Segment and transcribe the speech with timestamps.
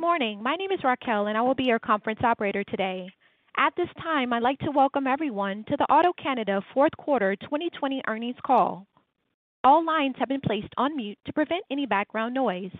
[0.00, 0.42] Good morning.
[0.42, 3.12] My name is Raquel, and I will be your conference operator today.
[3.58, 8.38] At this time, I'd like to welcome everyone to the AutoCanada fourth quarter 2020 earnings
[8.42, 8.86] call.
[9.62, 12.72] All lines have been placed on mute to prevent any background noise.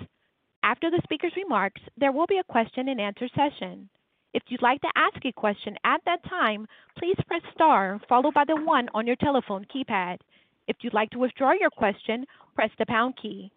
[0.62, 3.90] After the speaker's remarks, there will be a question and answer session.
[4.32, 6.66] If you'd like to ask a question at that time,
[6.98, 10.16] please press star followed by the one on your telephone keypad.
[10.68, 13.52] If you'd like to withdraw your question, press the pound key.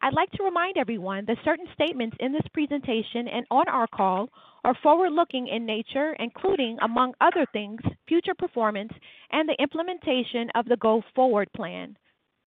[0.00, 4.28] I'd like to remind everyone that certain statements in this presentation and on our call
[4.64, 8.92] are forward-looking in nature, including, among other things, future performance
[9.32, 11.96] and the implementation of the Go Forward plan.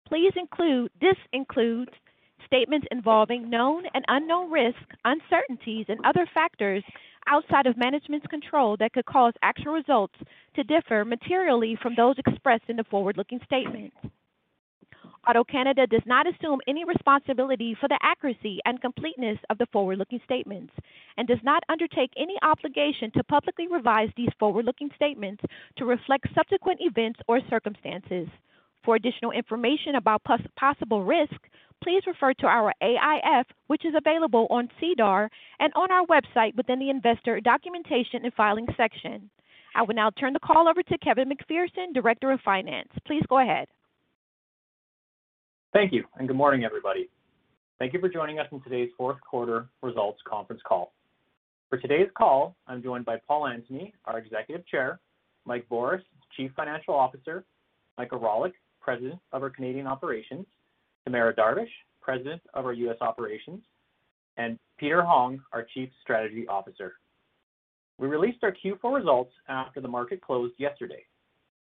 [0.07, 1.91] Please include this includes
[2.45, 6.83] statements involving known and unknown risks, uncertainties, and other factors
[7.27, 10.15] outside of management's control that could cause actual results
[10.55, 13.95] to differ materially from those expressed in the forward-looking statements.
[15.27, 20.73] AutoCanada does not assume any responsibility for the accuracy and completeness of the forward-looking statements
[21.17, 25.43] and does not undertake any obligation to publicly revise these forward-looking statements
[25.77, 28.27] to reflect subsequent events or circumstances.
[28.83, 30.23] For additional information about
[30.57, 31.39] possible risk,
[31.83, 36.79] please refer to our AIF, which is available on SEDAR and on our website within
[36.79, 39.29] the Investor Documentation and Filings section.
[39.75, 42.89] I will now turn the call over to Kevin McPherson, Director of Finance.
[43.05, 43.67] Please go ahead.
[45.73, 47.07] Thank you, and good morning, everybody.
[47.79, 50.91] Thank you for joining us in today's fourth quarter results conference call.
[51.69, 54.99] For today's call, I'm joined by Paul Antony, our Executive Chair,
[55.45, 56.01] Mike Borys,
[56.35, 57.45] Chief Financial Officer,
[57.97, 58.51] Michael Rawluk,
[58.81, 60.45] President of our Canadian Operations,
[61.05, 62.97] Tamara Darvish, President of our U.S.
[62.99, 63.61] Operations,
[64.35, 66.95] and Peter Hong, our Chief Strategy Officer.
[67.97, 71.05] We released our Q4 results after the market closed yesterday.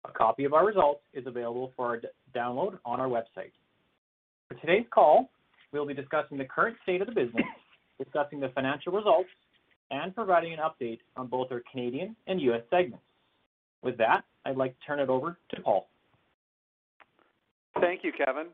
[0.04, 2.02] A copy of our results is available for
[2.34, 3.52] download on our website.
[4.52, 5.30] For today's call,
[5.72, 7.46] we'll be discussing the current state of the business,
[7.98, 9.30] discussing the financial results,
[9.90, 12.60] and providing an update on both our Canadian and U.S.
[12.68, 13.04] segments.
[13.82, 15.88] With that, I'd like to turn it over to Paul.
[17.80, 18.48] Thank you, Kevin.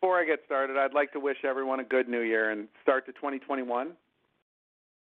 [0.00, 3.04] Before I get started, I'd like to wish everyone a good new year and start
[3.04, 3.92] to 2021.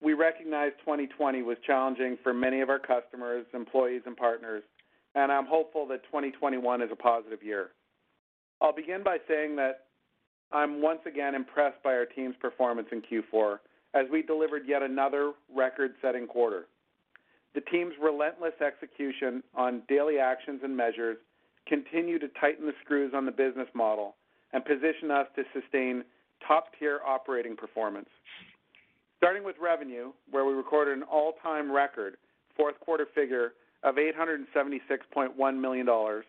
[0.03, 4.61] We recognize 2020 was challenging for many of our customers, employees, and partners,
[5.15, 7.71] and I'm hopeful that 2021 is a positive year.
[8.61, 9.85] I'll begin by saying that
[10.51, 13.59] I'm once again impressed by our team's performance in Q4
[13.93, 16.65] as we delivered yet another record-setting quarter.
[17.55, 21.17] The team's relentless execution on daily actions and measures
[21.67, 24.15] continue to tighten the screws on the business model
[24.53, 26.03] and position us to sustain
[26.47, 28.09] top-tier operating performance.
[29.17, 32.17] Starting with revenue, where we recorded an all-time record
[32.55, 33.53] fourth quarter figure
[33.83, 36.25] of 876.1 million dollars,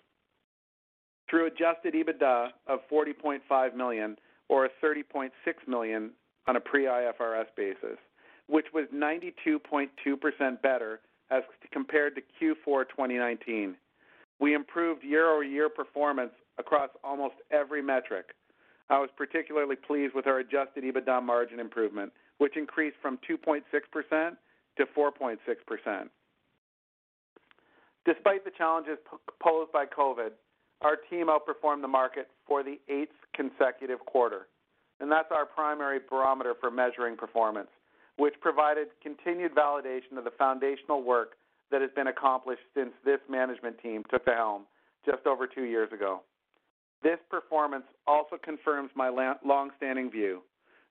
[1.30, 4.16] through adjusted EBITDA of 40.5 million
[4.48, 5.30] or 30.6
[5.68, 6.10] million
[6.48, 7.98] on a pre-IFRS basis,
[8.48, 9.88] which was 92.2%
[10.60, 11.42] better as
[11.72, 13.76] compared to Q4 2019.
[14.40, 18.34] We improved year-over-year performance across almost every metric.
[18.88, 23.62] I was particularly pleased with our adjusted EBITDA margin improvement, which increased from 2.6%
[24.78, 26.08] to 4.6%.
[28.04, 28.98] Despite the challenges
[29.40, 30.30] posed by COVID,
[30.82, 34.46] our team outperformed the market for the eighth consecutive quarter,
[35.00, 37.68] and that's our primary barometer for measuring performance,
[38.16, 41.32] which provided continued validation of the foundational work
[41.70, 44.64] that has been accomplished since this management team took the helm
[45.06, 46.20] just over two years ago.
[47.02, 49.08] This performance also confirms my
[49.44, 50.42] long-standing view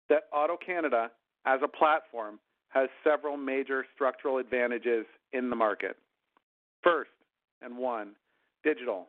[0.09, 1.09] that AutoCanada,
[1.45, 5.97] as a platform, has several major structural advantages in the market.
[6.83, 7.11] First,
[7.61, 8.13] and one,
[8.63, 9.07] digital.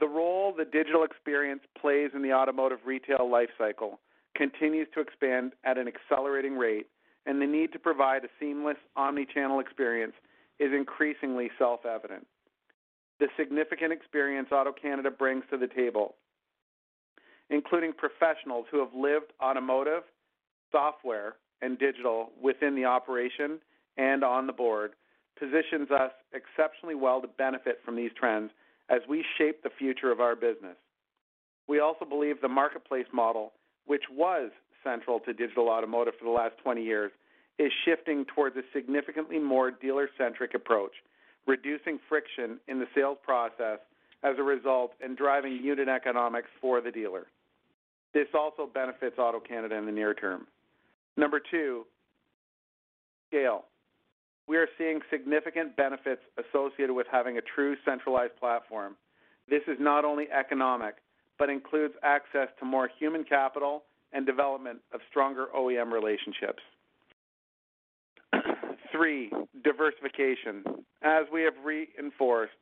[0.00, 3.98] The role the digital experience plays in the automotive retail life cycle
[4.36, 6.86] continues to expand at an accelerating rate,
[7.26, 10.14] and the need to provide a seamless omni-channel experience
[10.60, 12.26] is increasingly self-evident.
[13.18, 16.14] The significant experience AutoCanada brings to the table,
[17.50, 20.04] including professionals who have lived automotive,
[20.70, 23.58] software, and digital within the operation
[23.96, 24.92] and on the board,
[25.36, 28.52] positions us exceptionally well to benefit from these trends
[28.88, 30.76] as we shape the future of our business.
[31.68, 33.52] We also believe the marketplace model,
[33.86, 34.50] which was
[34.82, 37.12] central to digital automotive for the last 20 years,
[37.58, 40.92] is shifting towards a significantly more dealer-centric approach,
[41.46, 43.78] reducing friction in the sales process
[44.22, 47.26] as a result and driving unit economics for the dealer.
[48.14, 50.46] This also benefits AutoCanada in the near term.
[51.16, 51.84] Number two,
[53.28, 53.64] scale.
[54.48, 58.96] We are seeing significant benefits associated with having a true centralized platform.
[59.48, 60.94] This is not only economic,
[61.38, 66.62] but includes access to more human capital and development of stronger OEM relationships.
[68.92, 69.30] Three,
[69.62, 70.64] diversification.
[71.02, 72.52] As we have reinforced,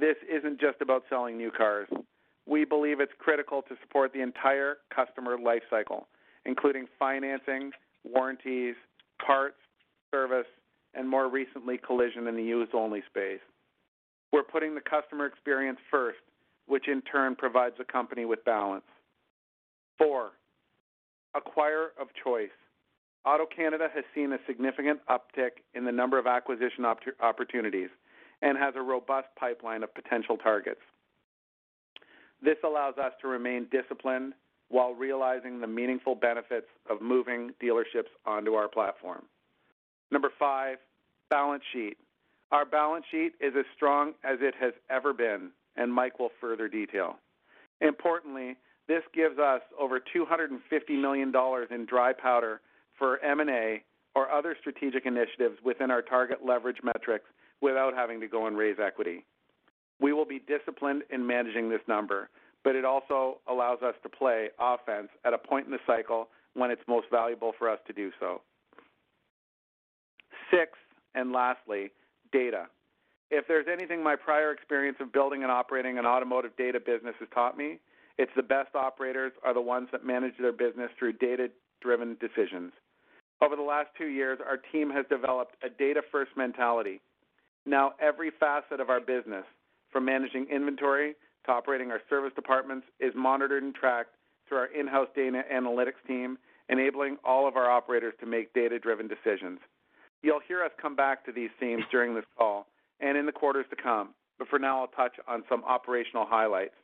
[0.00, 1.88] this isn't just about selling new cars.
[2.46, 6.06] We believe it's critical to support the entire customer life cycle,
[6.46, 7.72] including financing,
[8.04, 8.76] warranties,
[9.24, 9.56] parts,
[10.12, 10.46] service,
[10.94, 13.40] and more recently, collision in the used-only space.
[14.32, 16.18] We're putting the customer experience first,
[16.66, 18.84] which in turn provides the company with balance.
[19.98, 20.30] Four,
[21.34, 22.50] acquire of choice.
[23.26, 26.84] AutoCanada has seen a significant uptick in the number of acquisition
[27.20, 27.90] opportunities
[28.42, 30.80] and has a robust pipeline of potential targets.
[32.42, 34.32] This allows us to remain disciplined
[34.68, 39.22] while realizing the meaningful benefits of moving dealerships onto our platform.
[40.12, 40.76] Number five,
[41.30, 41.96] balance sheet.
[42.52, 46.68] Our balance sheet is as strong as it has ever been, and Mike will further
[46.68, 47.16] detail.
[47.80, 48.56] Importantly,
[48.86, 52.60] this gives us over 250 million dollars in dry powder
[52.98, 53.82] for M&A
[54.14, 57.24] or other strategic initiatives within our target leverage metrics
[57.62, 59.24] without having to go and raise equity.
[59.98, 62.28] We will be disciplined in managing this number,
[62.64, 66.70] but it also allows us to play offense at a point in the cycle when
[66.70, 68.42] it's most valuable for us to do so.
[70.52, 70.80] Sixth,
[71.14, 71.90] and lastly,
[72.32, 72.66] data.
[73.30, 77.28] If there's anything my prior experience of building and operating an automotive data business has
[77.32, 77.78] taught me,
[78.18, 82.72] it's the best operators are the ones that manage their business through data-driven decisions.
[83.40, 87.00] Over the last two years, our team has developed a data-first mentality.
[87.64, 89.44] Now every facet of our business,
[89.90, 91.14] from managing inventory
[91.46, 94.14] to operating our service departments, is monitored and tracked
[94.46, 96.36] through our in-house data analytics team,
[96.68, 99.58] enabling all of our operators to make data-driven decisions.
[100.22, 102.66] You'll hear us come back to these themes during this call
[103.00, 106.74] and in the quarters to come, but for now, I'll touch on some operational highlights.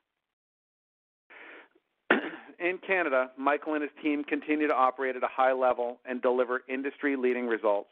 [2.11, 6.63] In Canada, Michael and his team continue to operate at a high level and deliver
[6.69, 7.91] industry-leading results.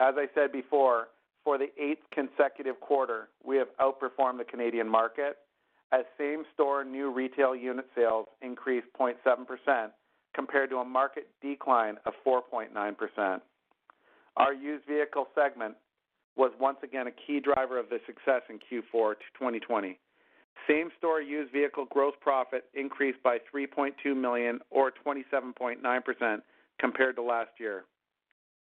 [0.00, 1.08] As I said before,
[1.44, 5.38] for the eighth consecutive quarter, we have outperformed the Canadian market
[5.92, 9.90] as same-store new retail unit sales increased 0.7%
[10.34, 13.40] compared to a market decline of 4.9%.
[14.36, 15.74] Our used vehicle segment
[16.36, 19.98] was once again a key driver of the success in Q4 2020.
[20.68, 26.42] Same-store used vehicle gross profit increased by 3.2 million or 27.9%
[26.78, 27.84] compared to last year.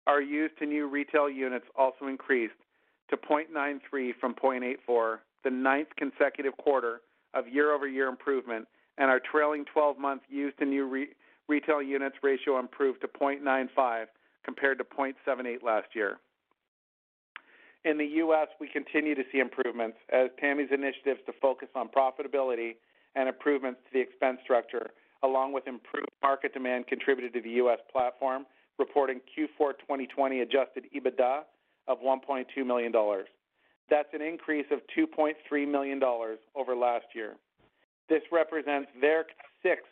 [0.07, 2.55] Our used to new retail units also increased
[3.11, 7.01] to 0.93 from 0.84, the ninth consecutive quarter
[7.33, 8.67] of year-over-year improvement,
[8.99, 11.07] and our trailing 12-month used to new
[11.49, 14.07] retail units ratio improved to 0.95
[14.45, 16.19] compared to 0.78 last year.
[17.85, 22.77] In the U.S., we continue to see improvements as Tammy's initiatives to focus on profitability
[23.15, 24.91] and improvements to the expense structure,
[25.23, 27.79] along with improved market demand, contributed to the U.S.
[27.93, 28.47] platform,
[28.79, 31.43] reporting Q4 2020 adjusted EBITDA
[31.87, 33.29] of 1.2 million dollars.
[33.91, 37.35] That's an increase of 2.3 million dollars over last year.
[38.09, 39.27] This represents their
[39.63, 39.85] sixth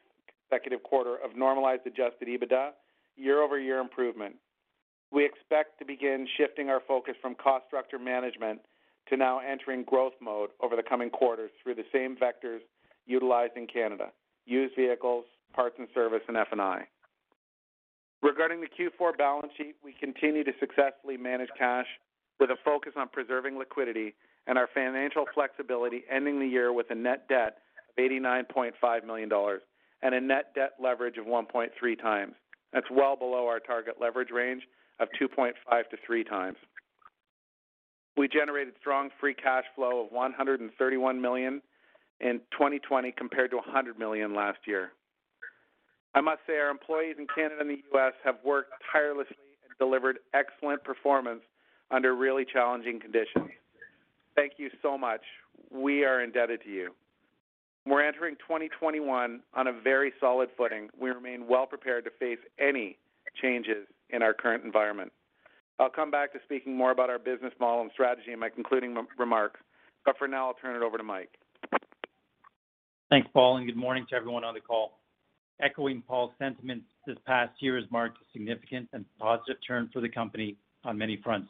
[0.48, 2.70] consecutive quarter of normalized adjusted EBITDA
[3.16, 4.36] year-over-year improvement.
[5.12, 8.60] We expect to begin shifting our focus from cost structure management
[9.10, 12.60] to now entering growth mode over the coming quarters through the same vectors
[13.06, 14.06] utilized in Canada,
[14.46, 16.84] used vehicles, parts and service, and F&I.
[18.22, 21.86] Regarding the Q4 balance sheet, we continue to successfully manage cash
[22.40, 24.14] with a focus on preserving liquidity
[24.46, 27.58] and our financial flexibility, ending the year with a net debt
[27.90, 29.60] of 89.5 million dollars
[30.02, 32.28] and a net debt leverage of 1.3x.
[32.72, 34.62] That's well below our target leverage range
[35.00, 35.52] of 2.5
[35.90, 36.56] to 3 times.
[38.16, 41.62] We generated strong free cash flow of 131 million
[42.20, 44.92] in 2020 compared to 100 million last year.
[46.14, 48.12] I must say our employees in Canada and the U.S.
[48.22, 51.40] have worked tirelessly and delivered excellent performance
[51.90, 53.50] under really challenging conditions.
[54.36, 55.22] Thank you so much.
[55.70, 56.94] We are indebted to you.
[57.86, 60.88] We're entering 2021 on a very solid footing.
[60.98, 62.98] We remain well prepared to face any
[63.40, 65.12] changes in our current environment.
[65.78, 68.96] I'll come back to speaking more about our business model and strategy in my concluding
[69.18, 69.60] remarks,
[70.04, 71.30] but for now, I'll turn it over to Mike.
[73.10, 75.00] Thanks, Paul, and good morning to everyone on the call.
[75.60, 80.08] Echoing Paul's sentiments, this past year has marked a significant and positive turn for the
[80.08, 81.48] company on many fronts.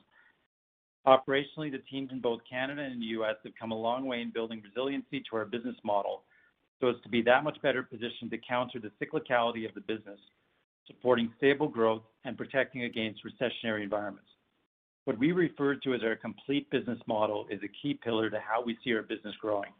[1.06, 3.36] Operationally, the teams in both Canada and the U.S.
[3.44, 6.22] have come a long way in building resiliency to our business model
[6.80, 10.18] so as to be that much better positioned to counter the cyclicality of the business,
[10.86, 14.28] supporting stable growth and protecting against recessionary environments.
[15.04, 18.62] What we refer to as our complete business model is a key pillar to how
[18.64, 19.72] we see our business growing.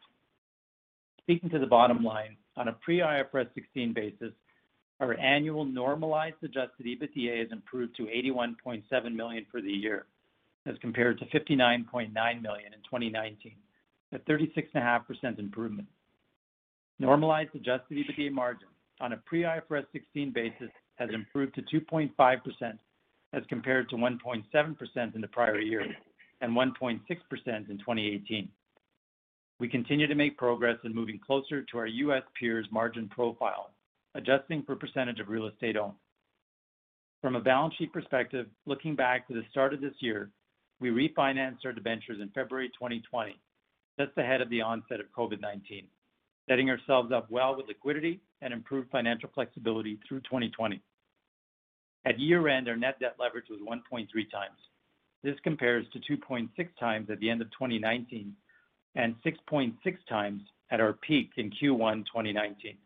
[1.21, 4.33] Speaking to the bottom line, on a pre-IFRS 16 basis,
[5.01, 10.07] our annual normalized adjusted EBITDA has improved to 81.7 million for the year
[10.67, 13.53] as compared to 59.9 million in 2019,
[14.13, 15.89] a 36.5% improvement.
[16.99, 18.69] Normalized adjusted EBITDA margin
[19.01, 22.79] on a pre-IFRS 16 basis has improved to 2.5%
[23.33, 25.87] as compared to 1.7% in the prior year
[26.41, 28.49] and 1.6% in 2018.
[29.59, 32.23] We continue to make progress in moving closer to our U.S.
[32.39, 33.71] peers' margin profile,
[34.15, 35.95] adjusting for percentage of real estate owned.
[37.21, 40.31] From a balance sheet perspective, looking back to the start of this year,
[40.81, 43.39] we refinanced our debentures in February 2020,
[44.01, 45.85] just ahead of the onset of COVID-19,
[46.53, 50.83] setting ourselves up well with liquidity and improved financial flexibility through 2020.
[52.05, 54.59] At year-end, our net debt leverage was 1.3 times.
[55.23, 58.35] This compares to 2.6 times at the end of 2019
[58.97, 59.73] and 6.6
[60.11, 62.77] times at our peak in Q1 2019.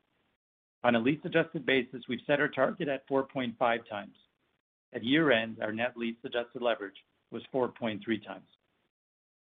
[0.84, 4.14] On a lease-adjusted basis, we've set our target at 4.5 times.
[4.94, 8.46] At year-end, our net lease-adjusted leverage was 4.3 times.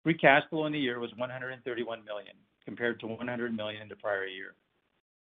[0.05, 3.97] Free cash flow in the year was 131 million, compared to 100 million in the
[3.97, 4.55] prior year.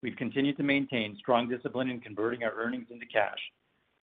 [0.03, 3.39] We've continued to maintain strong discipline in converting our earnings into cash,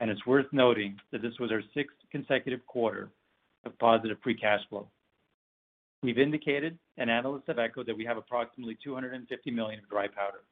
[0.01, 3.11] and it's worth noting that this was our sixth consecutive quarter
[3.65, 4.89] of positive free cash flow.
[6.03, 10.43] We've indicated, and analysts have echoed, that we have approximately 250 million of dry powder.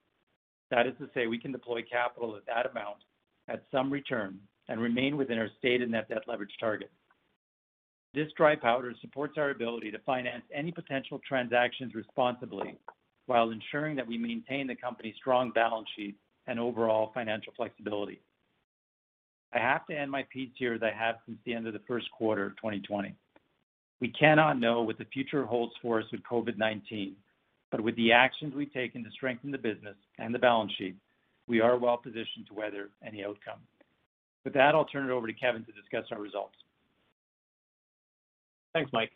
[0.70, 2.98] That is to say, we can deploy capital at that amount
[3.48, 6.90] at some return and remain within our stated net debt leverage target.
[8.14, 12.76] This dry powder supports our ability to finance any potential transactions responsibly
[13.26, 18.20] while ensuring that we maintain the company's strong balance sheet and overall financial flexibility.
[19.52, 21.82] I have to end my piece here as I have since the end of the
[21.86, 23.14] first quarter of 2020.
[24.00, 27.12] We cannot know what the future holds for us with COVID-19,
[27.70, 30.96] but with the actions we've taken to strengthen the business and the balance sheet,
[31.46, 33.60] we are well positioned to weather any outcome.
[34.44, 36.54] With that, I'll turn it over to Kevin to discuss our results.
[38.78, 39.10] Thanks, Mike.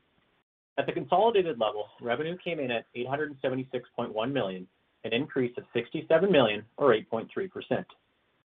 [0.77, 4.67] At the consolidated level, revenue came in at 876.1 million,
[5.05, 7.85] an increase of 67 million or 8.3%.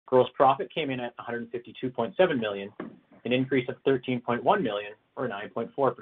[0.05, 2.71] Gross profit came in at 152.7 million,
[3.25, 5.95] an increase of 13.1 million or 9.4%.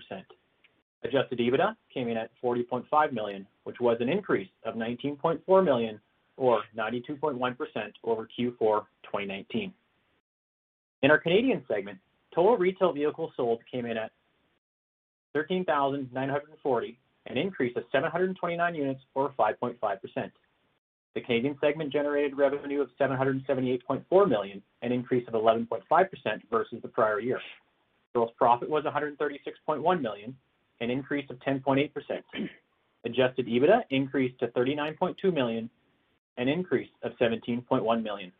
[1.04, 6.00] Adjusted EBITDA came in at 40.5 million, which was an increase of 19.4 million
[6.36, 7.38] or 92.1%
[8.02, 8.58] over Q4
[9.04, 9.72] 2019.
[11.02, 11.98] In our Canadian segment,
[12.34, 14.10] total retail vehicles sold came in at
[15.36, 19.76] 13,940, an increase of 729 units or 5.5%.
[21.14, 25.80] The Canadian segment generated revenue of 778.4 million, an increase of 11.5%
[26.50, 27.38] versus the prior year.
[28.14, 30.34] Gross profit was 136.1 million,
[30.80, 31.90] an increase of 10.8%.
[33.04, 35.68] Adjusted EBITDA increased to 39.2 million,
[36.38, 38.32] an increase of 17.1 million.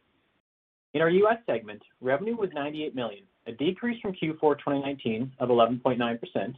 [0.95, 1.37] In our U.S.
[1.45, 6.55] segment, revenue was 98 million, a decrease from Q4 2019 of 11.9%.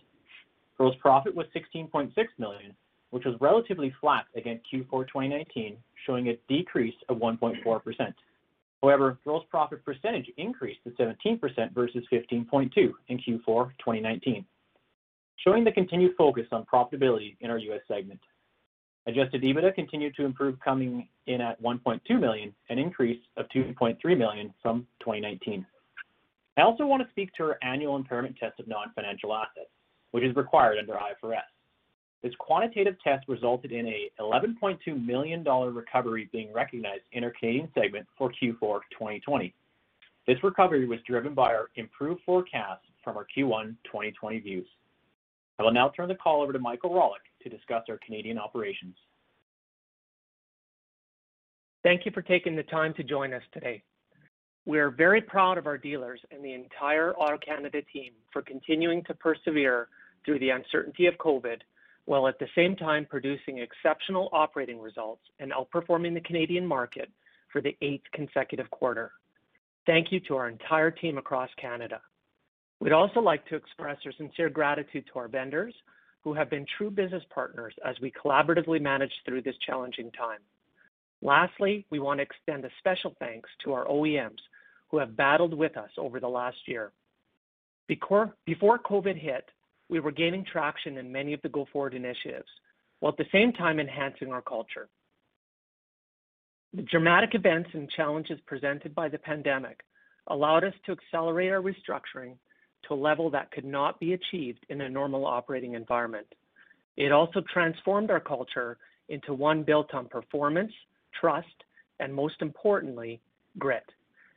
[0.78, 2.75] Gross profit was 16.6 million,
[3.11, 8.14] which was relatively flat against Q4 2019, showing a decrease of 1.4%.
[8.80, 14.44] However, gross profit percentage increased to 17% versus 15.2 in Q4 2019,
[15.44, 17.80] showing the continued focus on profitability in our U.S.
[17.88, 18.20] segment.
[19.06, 24.54] Adjusted EBITDA continued to improve, coming in at 1.2 million, an increase of 2.3 million
[24.62, 25.66] from 2019.
[26.56, 29.70] I also want to speak to our annual impairment test of non-financial assets,
[30.10, 31.42] which is required under IFRS.
[32.22, 37.68] This quantitative test resulted in a 11.2 million dollar recovery being recognized in our Canadian
[37.74, 39.54] segment for Q4 2020.
[40.26, 44.66] This recovery was driven by our improved forecast from our Q1 2020 views.
[45.58, 48.94] I will now turn the call over to Michael Rawluk to discuss our Canadian operations.
[51.84, 53.82] Thank you for taking the time to join us today.
[54.68, 59.14] We are very proud of our dealers and the entire AutoCanada team for continuing to
[59.14, 59.88] persevere
[60.26, 61.62] through the uncertainty of COVID,
[62.04, 67.10] while at the same time producing exceptional operating results and outperforming the Canadian market
[67.50, 69.12] for the eighth consecutive quarter.
[69.87, 72.02] Thank you to our entire team across Canada.
[72.78, 75.72] We'd also like to express our sincere gratitude to our vendors
[76.25, 80.40] who have been true business partners as we collaboratively manage through this challenging time.
[81.22, 84.37] Lastly, we want to extend a special thanks to our OEMs
[84.90, 86.92] who have battled with us over the last year.
[87.88, 89.45] Before COVID hit,
[89.88, 92.49] we were gaining traction in many of the go-forward initiatives,
[93.00, 94.88] while at the same time enhancing our culture.
[96.75, 99.80] The dramatic events and challenges presented by the pandemic
[100.26, 102.37] allowed us to accelerate our restructuring
[102.87, 106.26] to a level that could not be achieved in a normal operating environment.
[106.99, 108.76] It also transformed our culture
[109.09, 110.73] into one built on performance,
[111.18, 111.47] trust,
[112.00, 113.21] and most importantly,
[113.59, 113.85] grit.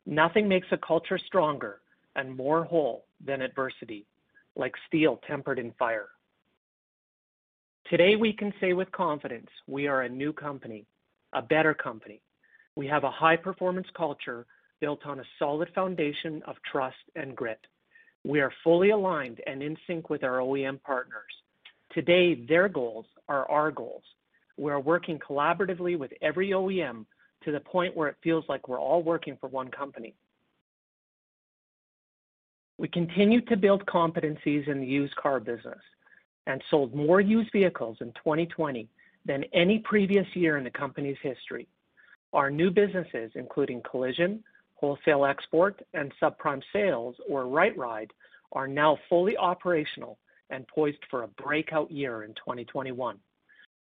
[0.05, 1.81] Nothing makes a culture stronger
[2.15, 4.05] and more whole than adversity,
[4.55, 6.09] like steel tempered in fire.
[7.89, 10.85] Today, we can say with confidence we are a new company,
[11.33, 12.21] a better company.
[12.75, 14.45] We have a high-performance culture
[14.79, 17.59] built on a solid foundation of trust and grit.
[18.23, 21.31] We are fully aligned and in sync with our OEM partners.
[21.93, 24.03] Today, their goals are our goals.
[24.57, 27.05] We are working collaboratively with every OEM
[27.43, 30.13] to the point where it feels like we're all working for one company.
[32.77, 35.79] We continue to build competencies in the used car business
[36.47, 38.87] and sold more used vehicles in 2020
[39.25, 41.67] than any previous year in the company's history.
[42.33, 44.43] Our new businesses, including collision,
[44.75, 48.09] wholesale export, and subprime sales, or RightRide,
[48.53, 50.17] are now fully operational
[50.49, 53.17] and poised for a breakout year in 2021.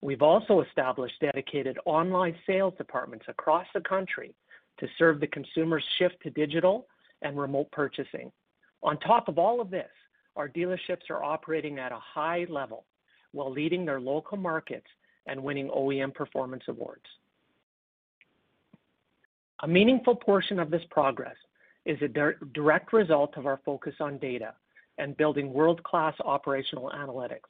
[0.01, 4.35] We've also established dedicated online sales departments across the country
[4.79, 6.87] to serve the consumer's shift to digital
[7.23, 8.31] and remote purchasing.
[8.83, 9.89] On top of all of this,
[10.35, 12.85] our dealerships are operating at a high level
[13.31, 14.87] while leading their local markets
[15.25, 17.05] and winning OEM performance awards.
[19.63, 21.35] A meaningful portion of this progress
[21.85, 24.53] is a direct result of our focus on data
[24.99, 27.49] and building world-class operational analytics.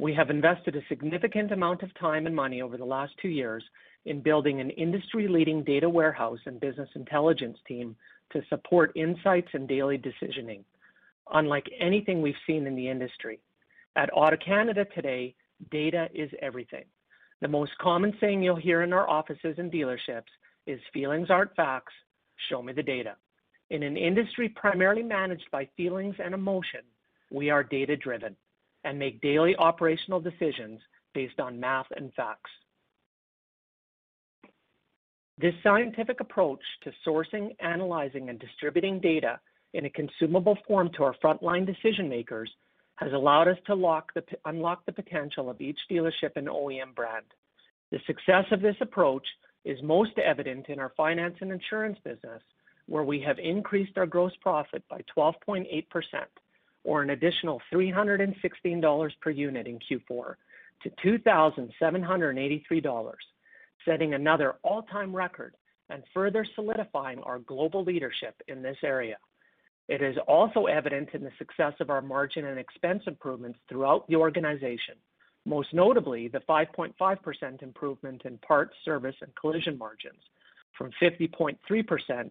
[0.00, 3.62] We have invested a significant amount of time and money over the last two years
[4.06, 7.94] in building an industry-leading data warehouse and business intelligence team
[8.30, 10.64] to support insights and daily decisioning,
[11.34, 13.40] unlike anything we've seen in the industry.
[13.94, 15.34] At AutoCanada today,
[15.70, 16.86] data is everything.
[17.42, 20.32] The most common saying you'll hear in our offices and dealerships
[20.66, 21.92] is, "Feelings aren't facts.
[22.48, 23.16] Show me the data."
[23.68, 26.86] In an industry primarily managed by feelings and emotion,
[27.30, 28.34] we are data-driven
[28.84, 30.80] and make daily operational decisions
[31.14, 32.50] based on math and facts.
[35.38, 39.40] This scientific approach to sourcing, analyzing, and distributing data
[39.72, 42.50] in a consumable form to our frontline decision-makers
[42.96, 43.72] has allowed us to
[44.44, 47.24] unlock the potential of each dealership and OEM brand.
[47.90, 49.26] The success of this approach
[49.64, 52.42] is most evident in our finance and insurance business,
[52.86, 55.66] where we have increased our gross profit by 12.8%,
[56.84, 60.34] or an additional 316 dollars per unit in Q4
[60.82, 63.24] to 2,783 dollars,
[63.84, 65.54] setting another all-time record
[65.90, 69.16] and further solidifying our global leadership in this area.
[69.88, 74.16] It is also evident in the success of our margin and expense improvements throughout the
[74.16, 74.94] organization,
[75.44, 80.22] most notably the 5.5% improvement in parts, service, and collision margins
[80.78, 82.30] from 50.3%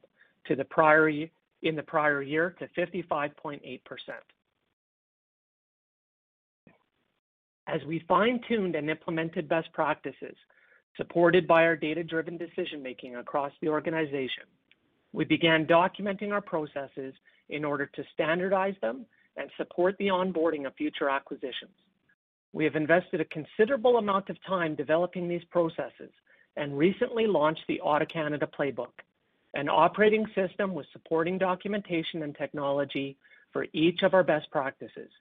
[1.62, 3.82] in the prior year to 55.8%.
[7.72, 10.36] As we fine-tuned and implemented best practices
[10.98, 14.46] supported by our data-driven decision-making across the organization,
[15.14, 17.14] we began documenting our processes
[17.50, 19.06] in order to standardize them
[19.38, 21.76] and support the onboarding of future acquisitions.
[22.54, 26.12] We have invested a considerable amount of time developing these processes
[26.58, 29.04] and recently launched the AutoCanada Playbook,
[29.54, 33.16] an operating system with supporting documentation and technology
[33.54, 35.12] for each of our best practices.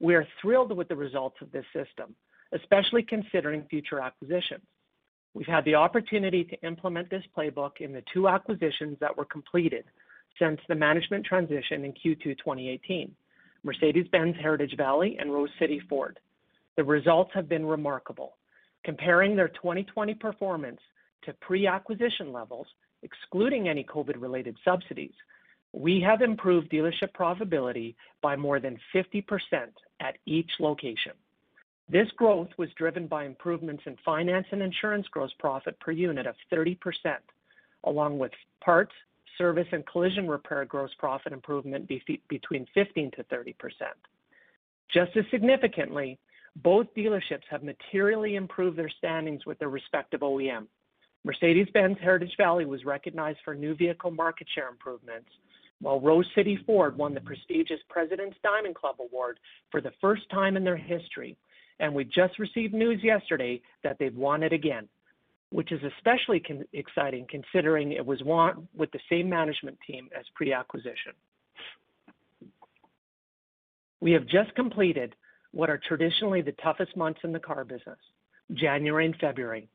[0.00, 2.14] We are thrilled with the results of this system,
[2.52, 4.62] especially considering future acquisitions.
[5.34, 9.84] We've had the opportunity to implement this playbook in the two acquisitions that were completed
[10.38, 13.14] since the management transition in Q2 2018,
[13.64, 16.18] Mercedes-Benz Heritage Valley and Rose City Ford.
[16.76, 18.36] The results have been remarkable.
[18.84, 20.80] Comparing their 2020 performance
[21.24, 22.66] to pre-acquisition levels,
[23.02, 25.14] excluding any COVID-related subsidies,
[25.72, 29.24] we have improved dealership profitability by more than 50%
[30.00, 31.12] at each location.
[31.90, 36.34] This growth was driven by improvements in finance and insurance gross profit per unit of
[36.52, 36.76] 30%,
[37.84, 38.32] along with
[38.62, 38.92] parts,
[39.38, 41.88] service, and collision repair gross profit improvement
[42.28, 43.54] between 15%-30%.
[44.92, 46.18] Just as significantly,
[46.56, 50.66] both dealerships have materially improved their standings with their respective OEM.
[51.24, 55.30] Mercedes-Benz Heritage Valley was recognized for new vehicle market share improvements,
[55.80, 59.38] while Rose City Ford won the prestigious President's Diamond Club Award
[59.70, 61.36] for the first time in their history,
[61.80, 64.88] and we just received news yesterday that they've won it again.
[65.50, 71.12] which is especially exciting considering it was won with the same management team as pre-acquisition.
[74.00, 75.14] We have just completed
[75.52, 77.98] what are traditionally the toughest months in the car business,
[78.52, 79.68] January and February,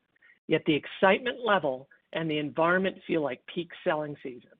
[0.46, 4.50] yet the excitement level and the environment feel like peak selling season.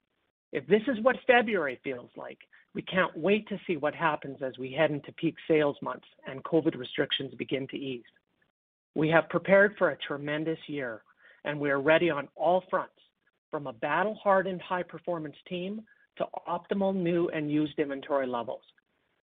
[0.54, 2.38] If this is what February feels like,
[2.76, 6.44] we can't wait to see what happens as we head into peak sales months and
[6.44, 8.04] COVID restrictions begin to ease.
[8.94, 11.02] We have prepared for a tremendous year,
[11.44, 12.94] and we are ready on all fronts,
[13.50, 15.82] from a battle-hardened high-performance team
[16.18, 18.62] to optimal new and used inventory levels.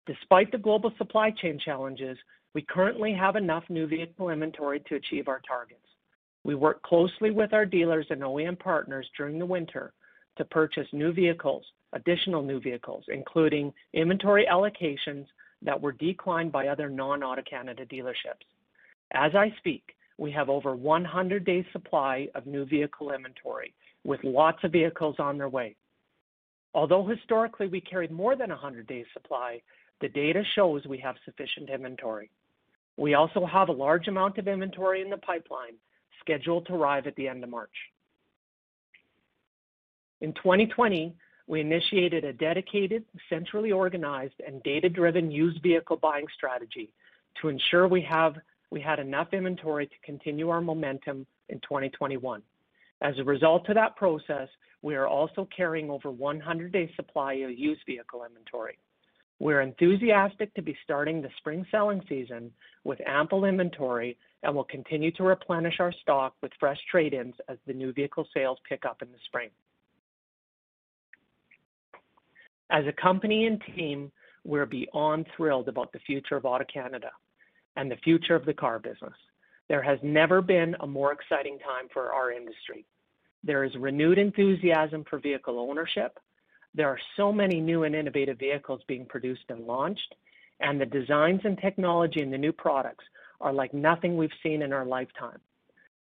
[0.06, 2.18] Despite the global supply chain challenges,
[2.54, 5.82] we currently have enough new vehicle inventory to achieve our targets.
[6.46, 9.92] We work closely with our dealers and OEM partners during the winter
[10.38, 15.26] to purchase new vehicles, additional new vehicles, including inventory allocations
[15.62, 18.46] that were declined by other non-Auto Canada dealerships.
[19.14, 23.74] As I speak, we have over 100 days supply of new vehicle inventory,
[24.04, 25.76] with lots of vehicles on their way.
[26.74, 29.62] Although historically we carried more than 100 days supply,
[30.02, 32.30] the data shows we have sufficient inventory.
[32.98, 35.76] We also have a large amount of inventory in the pipeline
[36.20, 37.72] scheduled to arrive at the end of March.
[40.22, 41.16] In 2020,
[41.48, 46.92] we initiated a dedicated, centrally organized, and data-driven used vehicle buying strategy
[47.42, 48.36] to ensure we have
[48.70, 52.42] we had enough inventory to continue our momentum in 2021.
[53.02, 54.50] As a result of that process,
[54.82, 58.78] we are also carrying over 100-day supply of used vehicle inventory.
[59.40, 62.52] We're enthusiastic to be starting the spring selling season
[62.84, 67.74] with ample inventory and will continue to replenish our stock with fresh trade-ins as the
[67.74, 69.50] new vehicle sales pick up in the spring.
[72.70, 74.12] As a company and team,
[74.44, 77.12] we're beyond thrilled about the future of AutoCanada
[77.76, 79.14] and the future of the car business.
[79.70, 82.86] There has never been a more exciting time for our industry.
[83.44, 86.18] There is renewed enthusiasm for vehicle ownership.
[86.74, 90.16] There are so many new and innovative vehicles being produced and launched,
[90.60, 93.06] and the designs and technology in the new products
[93.40, 95.40] are like nothing we've seen in our lifetime.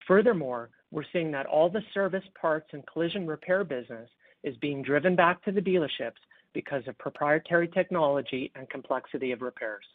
[0.07, 4.09] Furthermore, we're seeing that all the service parts and collision repair business
[4.43, 6.21] is being driven back to the dealerships
[6.55, 9.85] because of proprietary technology and complexity of repairs.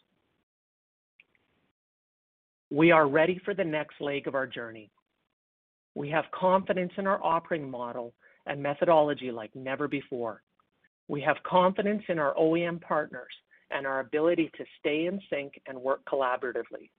[2.69, 4.89] We are ready for the next leg of our journey.
[5.95, 8.13] We have confidence in our operating model
[8.45, 10.43] and methodology like never before.
[11.09, 13.33] We have confidence in our OEM partners
[13.71, 16.91] and our ability to stay in sync and work collaboratively.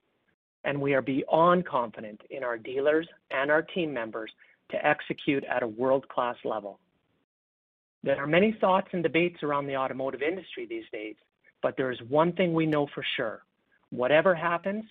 [0.65, 4.31] And we are beyond confident in our dealers and our team members
[4.73, 6.81] to execute at a world-class level.
[8.05, 11.15] There are many thoughts and debates around the automotive industry these days,
[11.63, 13.43] but there is one thing we know for sure.
[13.91, 14.85] Whatever happens,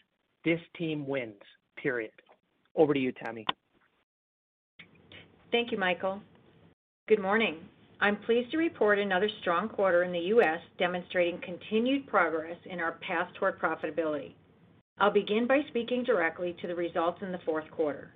[0.46, 1.42] this team wins,
[1.76, 2.12] period.
[2.76, 3.46] Over to you, Tammy.
[5.52, 6.22] Thank you, Michael.
[7.08, 7.58] Good morning.
[8.00, 10.60] I'm pleased to report another strong quarter in the U.S.
[10.80, 14.34] demonstrating continued progress in our path toward profitability.
[15.00, 18.14] I'll begin by speaking directly to the results in the fourth quarter.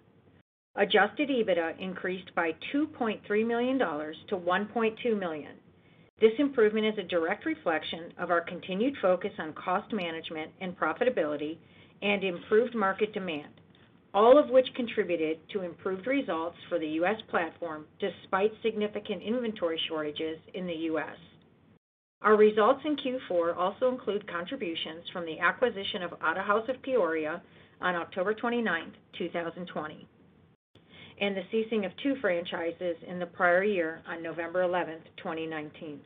[0.77, 5.53] Adjusted EBITDA increased by 2.3 million dollars to 1.2 million.
[6.19, 11.57] This improvement is a direct reflection of our continued focus on cost management and profitability
[12.01, 13.53] and improved market demand,
[14.13, 17.21] all of which contributed to improved results for the U.S.
[17.29, 21.17] platform despite significant inventory shortages in the U.S.
[22.21, 27.41] Our results in Q4 also include contributions from the acquisition of Autohaus of Peoria
[27.79, 30.07] on October 29th, 2020,
[31.19, 35.99] and the ceasing of two franchises in the prior year on November 11th, 2019.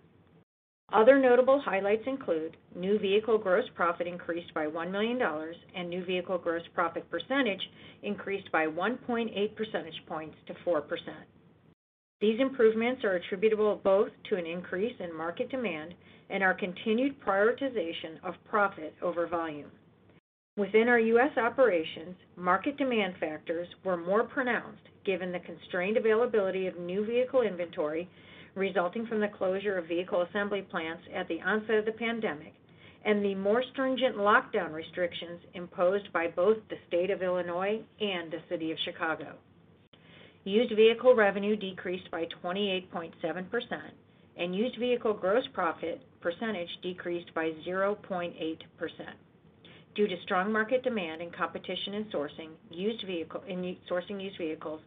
[0.91, 6.03] Other notable highlights include new vehicle gross profit increased by 1 million dollars and new
[6.03, 7.61] vehicle gross profit percentage
[8.01, 10.81] increased by 1.8 percentage points to 4%.
[12.21, 15.93] These improvements are attributable both to an increase in market demand
[16.29, 19.71] and our continued prioritization of profit over volume.
[20.57, 21.37] Within our U.S.
[21.37, 28.07] operations, market demand factors were more pronounced given the constrained availability of new vehicle inventory
[28.53, 32.53] resulting from the closure of vehicle assembly plants at the onset of the pandemic
[33.05, 38.37] and the more stringent lockdown restrictions imposed by both the state of Illinois and the
[38.49, 39.33] city of Chicago.
[40.43, 43.11] Used vehicle revenue decreased by 28.7%,
[44.37, 48.57] and used vehicle gross profit percentage decreased by 0.8%.
[49.99, 54.79] Due to strong market demand and competition in sourcing used vehicles,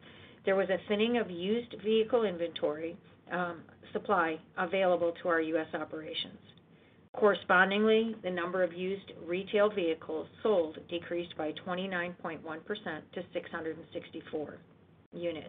[0.46, 2.96] there was a thinning of used vehicle inventory
[3.30, 3.60] um,
[3.92, 5.66] supply available to our U.S.
[5.74, 6.38] operations.
[7.14, 12.40] Correspondingly, the number of used retail vehicles sold decreased by 29.1%
[13.12, 14.54] to 664
[15.12, 15.48] units.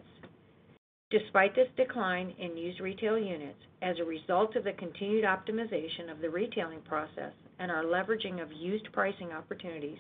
[1.10, 6.20] Despite this decline in used retail units, as a result of the continued optimization of
[6.20, 7.32] the retailing process
[7.64, 9.98] and our leveraging of used pricing opportunities,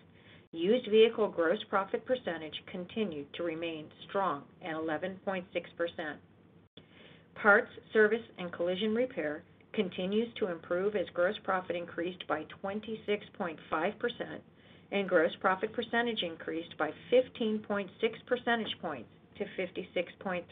[0.51, 5.45] used vehicle gross profit percentage continued to remain strong at 11.6%.
[7.35, 13.55] Parts, service, and collision repair continues to improve as gross profit increased by 26.5%
[14.91, 17.87] and gross profit percentage increased by 15.6
[18.27, 20.43] percentage points to 56.3%.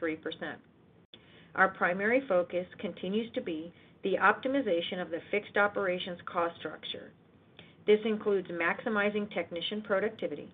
[1.55, 7.11] Our primary focus continues to be the optimization of the fixed operations cost structure.
[7.85, 10.53] This includes maximizing technician productivity,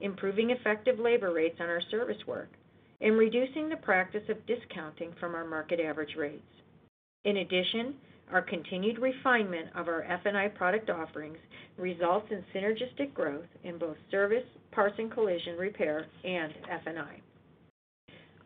[0.00, 2.48] improving effective labor rates on our service work,
[3.00, 6.42] and reducing the practice of discounting from our market average rates.
[7.24, 7.94] In addition,
[8.32, 11.38] our continued refinement of our F&I product offerings
[11.78, 17.20] results in synergistic growth in both service, parts and collision repair, and F&I.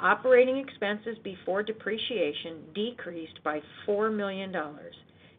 [0.01, 4.55] Operating expenses before depreciation decreased by $4 million,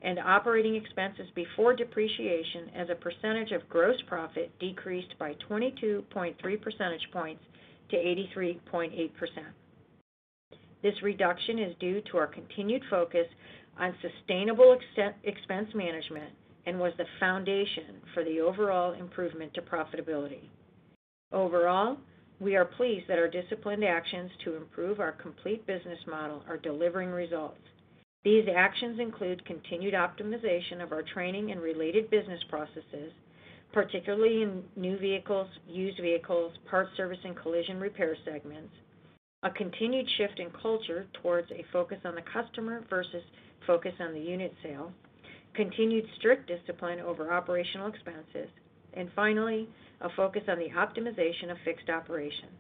[0.02, 7.08] and operating expenses before depreciation as a percentage of gross profit decreased by 22.3 percentage
[7.14, 7.42] points
[7.90, 9.12] to 83.8%.
[10.84, 13.28] This reduction is due to our continued focus
[13.78, 14.78] on sustainable
[15.24, 16.32] expense management
[16.66, 20.50] and was the foundation for the overall improvement to profitability.
[21.32, 21.98] Overall,
[22.40, 27.10] we are pleased that our disciplined actions to improve our complete business model are delivering
[27.10, 27.60] results.
[28.24, 33.14] These actions include continued optimization of our training and related business processes,
[33.72, 38.74] particularly in new vehicles, used vehicles, parts service, and collision repair segments,
[39.44, 43.24] a continued shift in culture towards a focus on the customer versus
[43.66, 44.92] focus on the unit sale,
[45.54, 48.50] continued strict discipline over operational expenses,
[48.94, 49.68] and finally,
[50.02, 52.52] a focus on the optimization of fixed operations.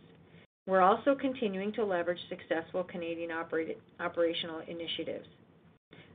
[0.68, 5.28] We're also continuing to leverage successful Canadian operational initiatives.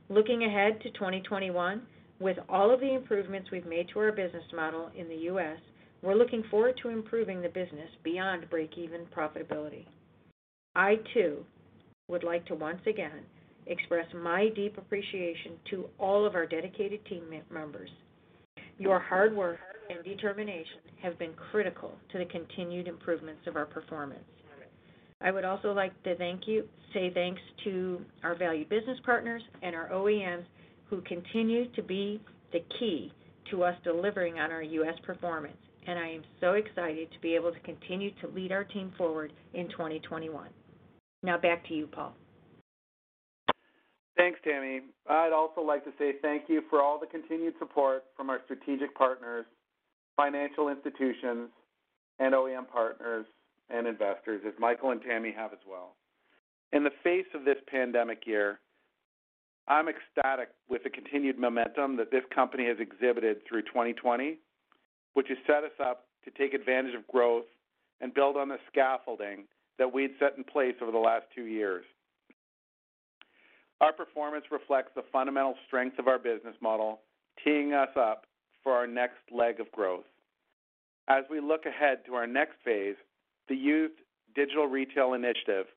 [0.07, 1.81] Looking ahead to 2021,
[2.19, 5.57] with all of the improvements we've made to our business model in the U.S.,
[6.01, 9.85] we're looking forward to improving the business beyond break-even profitability.
[10.75, 11.43] I, too,
[12.07, 13.25] would like to once again
[13.65, 17.89] express my deep appreciation to all of our dedicated team members.
[18.77, 19.57] Your hard work
[19.89, 24.23] and determination have been critical to the continued improvements of our performance.
[25.21, 29.75] I would also like to thank you, say thanks to our valued business partners and
[29.75, 30.43] our OEMs
[30.89, 32.21] who continue to be
[32.51, 33.11] the key
[33.51, 34.95] to us delivering on our U.S.
[35.05, 38.91] performance, and I am so excited to be able to continue to lead our team
[38.97, 40.49] forward in 2021.
[41.23, 42.15] Now back to you, Paul.
[44.17, 44.81] Thanks, Tammy.
[45.09, 48.95] I'd also like to say thank you for all the continued support from our strategic
[48.95, 49.45] partners,
[50.15, 51.49] financial institutions,
[52.19, 53.25] and OEM partners
[53.69, 55.95] and investors, as Michael and Tammy have as well.
[56.71, 58.59] In the face of this pandemic year,
[59.67, 64.37] I'm ecstatic with the continued momentum that this company has exhibited through 2020,
[65.13, 67.45] which has set us up to take advantage of growth
[68.01, 69.45] and build on the scaffolding
[69.77, 71.85] that we'd set in place over the last two years.
[73.81, 77.01] Our performance reflects the fundamental strength of our business model,
[77.43, 78.25] teeing us up
[78.65, 80.03] for our next leg of growth.
[81.07, 82.95] As we look ahead to our next phase,
[83.47, 83.93] the Used
[84.33, 85.67] Digital Retail Initiative,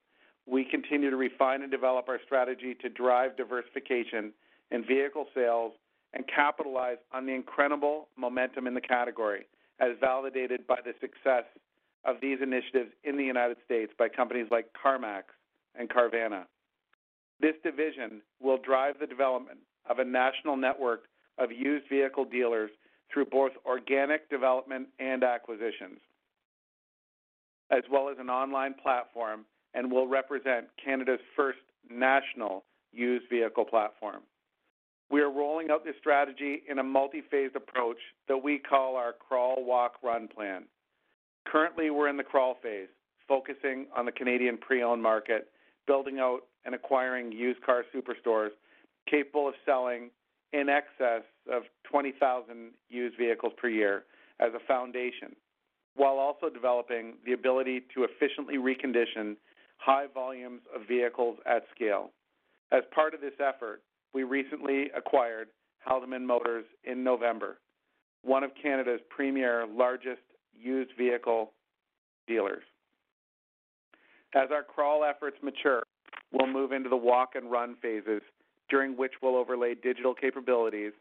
[0.47, 4.33] we continue to refine and develop our strategy to drive diversification
[4.71, 5.73] in vehicle sales
[6.15, 9.47] and capitalize on the incredible momentum in the category,
[9.81, 11.45] as validated by the success
[12.07, 15.25] of these initiatives in the United States by companies like CarMax
[15.79, 16.45] and Carvana.
[17.39, 21.03] This division will drive the development of a national network
[21.39, 22.71] of used vehicle dealers
[23.13, 25.99] through both organic development and acquisitions,
[27.71, 31.59] as well as an online platform, and will represent Canada's first
[31.91, 34.23] national used vehicle platform.
[35.11, 37.97] We are rolling out this strategy in a multi-phased approach
[38.29, 40.65] that we call our crawl, walk, run plan.
[41.47, 42.89] Currently, we're in the crawl phase,
[43.27, 45.49] focusing on the Canadian pre-owned market,
[45.87, 48.51] building out and acquiring used car superstores
[49.09, 50.11] capable of selling
[50.53, 54.05] in excess of 20,000 used vehicles per year
[54.41, 55.35] as a foundation,
[55.95, 59.37] while also developing the ability to efficiently recondition
[59.79, 62.11] high volumes of vehicles at scale.
[62.73, 63.83] As part of this effort,
[64.13, 65.49] we recently acquired
[65.89, 67.59] Haldimand Motors in November,
[68.23, 71.53] one of Canada's premier largest used vehicle
[72.27, 72.63] dealers.
[74.35, 75.83] As our crawl efforts mature,
[76.33, 78.21] we'll move into the walk and run phases,
[78.69, 80.93] during which we'll overlay digital capabilities,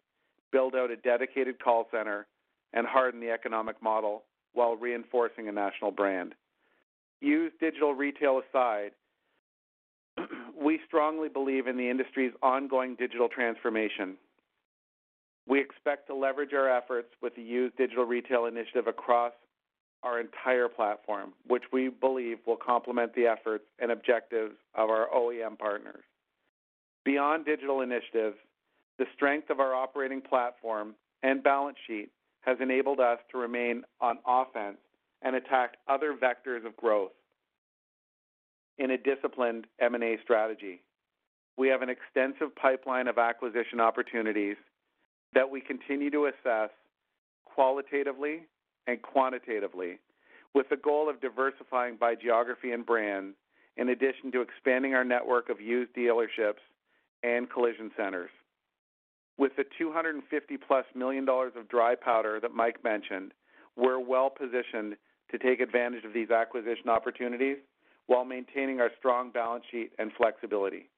[0.51, 2.27] build out a dedicated call center,
[2.73, 6.33] and harden the economic model while reinforcing a national brand.
[7.21, 8.91] Used digital retail aside,
[10.59, 14.15] we strongly believe in the industry's ongoing digital transformation.
[15.47, 19.31] We expect to leverage our efforts with the used digital retail initiative across
[20.03, 25.57] our entire platform, which we believe will complement the efforts and objectives of our OEM
[25.57, 26.03] partners.
[27.07, 28.35] Beyond digital initiatives,
[28.99, 30.93] the strength of our operating platform
[31.23, 32.09] and balance sheet
[32.41, 34.75] has enabled us to remain on offense
[35.21, 37.13] and attack other vectors of growth
[38.77, 40.81] in a disciplined M&A strategy.
[41.57, 44.57] We have an extensive pipeline of acquisition opportunities
[45.33, 46.71] that we continue to assess
[47.45, 48.47] qualitatively
[48.85, 49.99] and quantitatively
[50.53, 53.33] with the goal of diversifying by geography and brand,
[53.77, 56.59] in addition to expanding our network of used dealerships
[57.23, 58.29] and collision centers.
[59.37, 60.21] With the $250+
[60.95, 63.33] million of dry powder that Mike mentioned,
[63.75, 64.95] we're well-positioned
[65.31, 67.57] to take advantage of these acquisition opportunities
[68.07, 70.89] while maintaining our strong balance sheet and flexibility.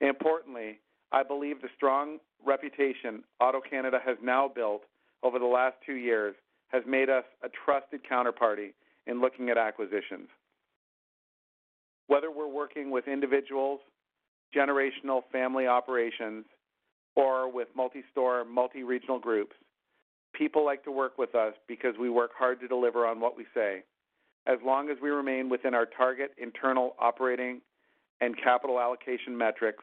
[0.00, 0.78] Importantly,
[1.10, 4.82] I believe the strong reputation AutoCanada has now built
[5.22, 6.34] over the last two years
[6.68, 8.72] has made us a trusted counterparty
[9.06, 10.28] in looking at acquisitions.
[12.08, 13.80] Whether we're working with individuals,
[14.54, 16.44] generational family operations,
[17.14, 19.54] or with multi-store, multi-regional groups,
[20.34, 23.46] people like to work with us because we work hard to deliver on what we
[23.54, 23.82] say.
[24.46, 27.60] As long as we remain within our target internal operating
[28.20, 29.82] and capital allocation metrics,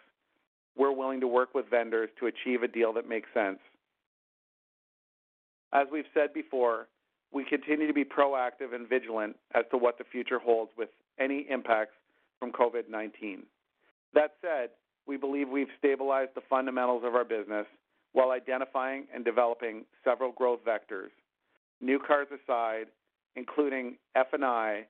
[0.77, 3.59] we're willing to work with vendors to achieve a deal that makes sense.
[5.73, 6.87] As we've said before,
[7.31, 11.45] we continue to be proactive and vigilant as to what the future holds with any
[11.49, 11.93] impacts
[12.39, 13.39] from COVID-19.
[14.13, 14.69] That said,
[15.07, 17.65] we believe we've stabilized the fundamentals of our business
[18.13, 21.09] while identifying and developing several growth vectors.
[21.81, 22.85] New cars aside,
[23.35, 24.85] including F&I,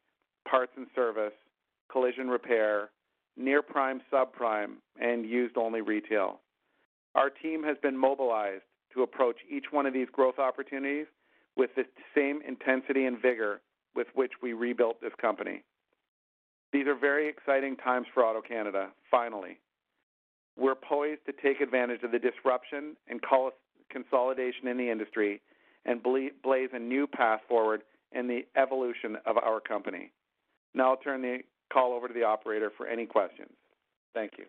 [0.48, 1.34] parts and service,
[1.92, 2.90] collision repair,
[3.38, 6.40] near-prime, subprime, and used-only retail.
[7.16, 11.08] Our team has been mobilized to approach each one of these growth opportunities
[11.56, 13.62] with the same intensity and vigor
[13.96, 15.64] with which we rebuilt this company.
[16.74, 19.60] These are very exciting times for AutoCanada, finally.
[20.58, 23.22] We're poised to take advantage of the disruption and
[23.92, 25.42] consolidation in the industry
[25.86, 30.12] and blaze a new path forward in the evolution of our company.
[30.74, 31.40] Now I'll turn the
[31.72, 33.52] call over to the operator for any questions.
[34.14, 34.46] Thank you.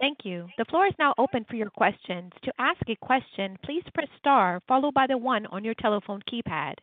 [0.00, 0.48] Thank you.
[0.58, 2.32] The floor is now open for your questions.
[2.44, 6.74] To ask a question, please press star followed by the one on your telephone keypad.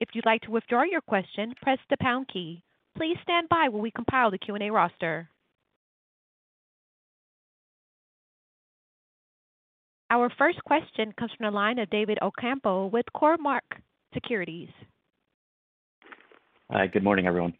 [0.00, 2.62] If you'd like to withdraw your question, press the pound key.
[2.98, 5.28] Please stand by while we compile the Q&A roster.
[10.10, 13.60] Our first question comes from the line of David Ocampo with Cormark
[14.14, 14.70] Securities.
[16.72, 17.54] Hi, good morning, everyone.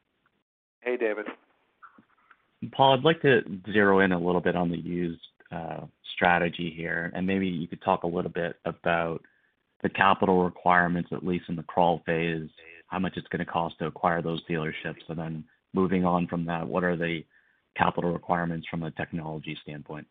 [0.81, 1.27] Hey, David.
[2.73, 5.21] Paul, I'd like to zero in a little bit on the used
[5.53, 5.83] uh,
[6.17, 9.23] strategy here, and maybe you could talk a little bit about
[9.85, 12.49] the capital requirements, at least in the crawl phase,
[12.89, 16.45] how much it's going to cost to acquire those dealerships, and then moving on from
[16.47, 17.23] that, what are the
[17.77, 20.07] capital requirements from a technology standpoint?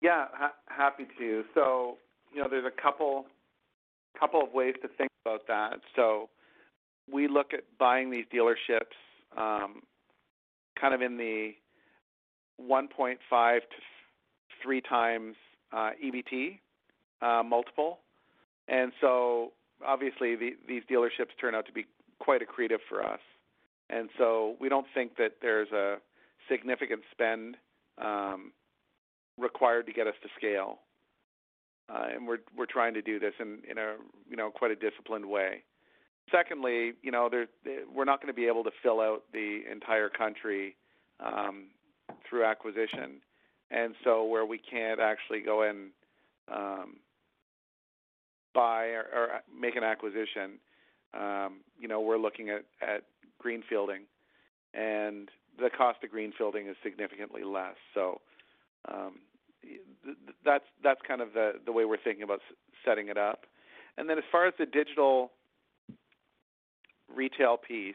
[0.00, 0.26] Yeah,
[0.66, 1.44] happy to.
[1.54, 1.96] So,
[2.32, 3.26] you know, there's a couple
[4.22, 5.80] of ways to think about that.
[5.96, 6.28] So
[7.10, 8.94] we look at buying these dealerships
[9.36, 9.82] um,
[10.80, 11.52] kind of in the
[12.60, 15.32] 1.5 to 3x
[15.72, 16.58] uh, EBT
[17.22, 18.00] uh, multiple.
[19.84, 21.86] Obviously, these dealerships turn out to be
[22.18, 23.20] quite accretive for us.
[23.90, 25.96] And so we don't think that there's a
[26.50, 27.56] significant spend
[27.98, 28.52] um,
[29.38, 30.78] required to get us to scale.
[31.88, 33.94] Uh, and we're we're trying to do this in in a
[34.28, 35.62] you know quite a disciplined way.
[36.32, 37.30] Secondly, you know
[37.94, 40.74] we're not going to be able to fill out the entire country
[41.24, 41.66] um,
[42.28, 43.20] through acquisition.
[43.70, 45.90] And so where we can't actually go and
[46.52, 46.96] um,
[48.56, 50.58] buy or make an acquisition,
[51.14, 53.04] um, you know, we're looking at
[53.44, 54.02] greenfielding,
[54.74, 55.28] and
[55.58, 57.76] the cost of greenfielding is significantly less.
[57.94, 58.20] So
[60.44, 62.40] that's that's kind of the the way we're thinking about
[62.84, 63.46] setting it up.
[63.98, 65.32] And then as far as the digital
[67.14, 67.94] retail piece,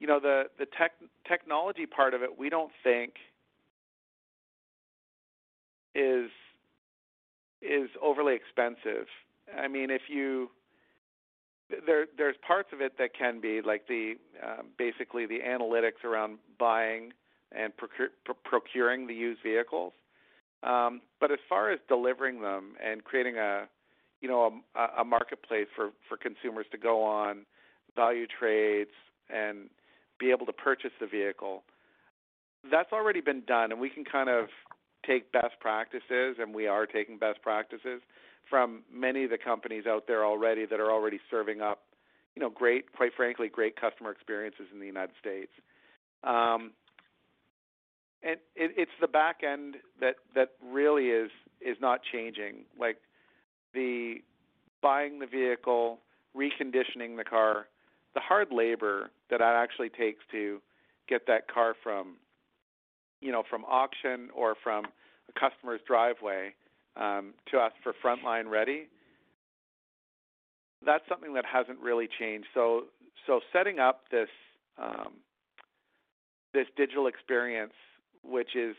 [0.00, 0.92] you know, the the tech
[1.26, 3.14] technology part of it, we don't think
[5.94, 6.30] is
[8.02, 9.06] overly expensive.
[9.56, 10.50] I mean, if you
[11.86, 14.14] there there's parts of it that can be, like the
[14.78, 17.12] basically the analytics around buying
[17.52, 17.72] and
[18.44, 19.92] procuring the used vehicles.
[20.62, 23.68] Um, but as far as delivering them and creating a
[24.20, 27.44] you know a, a marketplace for for consumers to go on,
[27.94, 28.90] value trades,
[29.30, 29.68] and
[30.18, 31.62] be able to purchase the vehicle,
[32.70, 34.48] that's already been done, and we can kind of
[35.06, 38.00] take best practices, and we are taking best practices
[38.48, 41.82] from many of the companies out there already that are already serving up,
[42.34, 45.52] you know, great, quite frankly, great customer experiences in the United States.
[46.22, 46.72] Um,
[48.22, 51.30] and it, it's the back end that that really is
[51.60, 52.64] is not changing.
[52.78, 52.96] Like
[53.74, 54.16] the
[54.82, 55.98] buying the vehicle,
[56.36, 57.66] reconditioning the car,
[58.14, 60.60] the hard labor that it actually takes to
[61.08, 62.16] get that car from
[63.24, 66.54] you know from auction or from a customer's driveway
[66.96, 68.88] um, to us for frontline ready
[70.84, 72.46] that's something that hasn't really changed.
[72.54, 72.84] So
[73.26, 74.28] so setting up this
[74.78, 75.14] um,
[76.52, 77.72] this digital experience
[78.22, 78.76] which is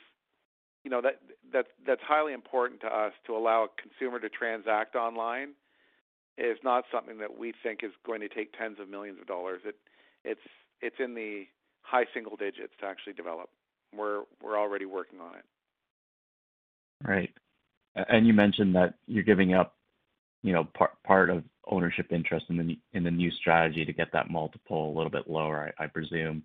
[0.83, 1.19] you know that
[1.51, 5.49] that that's highly important to us to allow a consumer to transact online
[6.37, 9.61] is not something that we think is going to take tens of millions of dollars.
[9.65, 9.75] It
[10.23, 10.47] it's
[10.81, 11.45] it's in the
[11.81, 13.49] high single digits to actually develop
[13.97, 15.45] we're we're already working on it.
[17.07, 17.31] Right.
[18.09, 19.75] And you mentioned that you're giving up,
[20.43, 24.11] you know, part part of ownership interest in the in the new strategy to get
[24.13, 26.43] that multiple a little bit lower, I, I presume.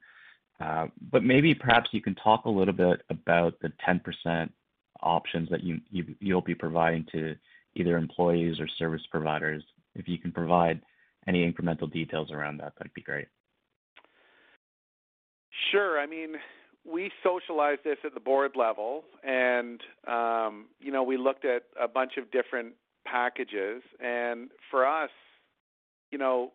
[0.60, 4.50] Uh, but maybe perhaps you can talk a little bit about the 10%
[5.02, 7.34] options that you, you you'll be providing to
[7.74, 9.64] either employees or service providers.
[9.94, 10.82] If you can provide
[11.26, 13.28] any incremental details around that, that'd be great.
[15.70, 15.98] Sure.
[15.98, 16.34] I mean,
[16.84, 21.88] we socialized this at the board level, and um, you know we looked at a
[21.88, 22.74] bunch of different
[23.04, 23.82] packages.
[24.02, 25.10] And for us,
[26.10, 26.52] you know,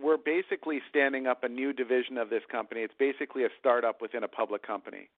[0.00, 2.82] we're basically standing up a new division of this company.
[2.82, 5.08] It's basically a startup within a public company,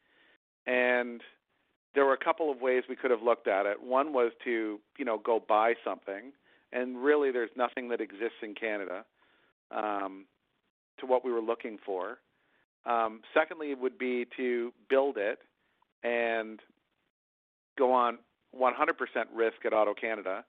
[0.66, 1.20] and
[1.94, 3.82] there were a couple of ways we could have looked at it.
[3.82, 6.32] One was to you know go buy something,
[6.72, 9.04] and really there's nothing that exists in Canada
[9.70, 10.24] um,
[11.00, 12.18] to what we were looking for.
[12.86, 15.38] Um, secondly, it would be to build it
[16.02, 16.60] and
[17.78, 18.18] go on
[18.58, 18.72] 100%
[19.34, 20.44] risk at Auto Canada,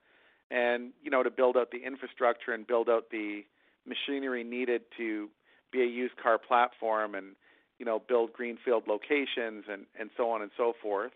[0.50, 3.42] and you know to build out the infrastructure and build out the
[3.86, 5.28] machinery needed to
[5.72, 7.34] be a used car platform and
[7.78, 11.12] you know build greenfield locations and and so on and so forth,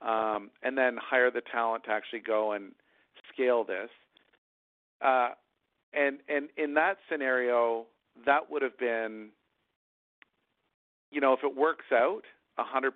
[0.00, 2.72] um, and then hire the talent to actually go and
[3.32, 3.90] scale this.
[5.00, 5.30] Uh,
[5.92, 7.86] and and in that scenario,
[8.26, 9.28] that would have been
[11.12, 12.22] you know, if it works out
[12.58, 12.90] 100%,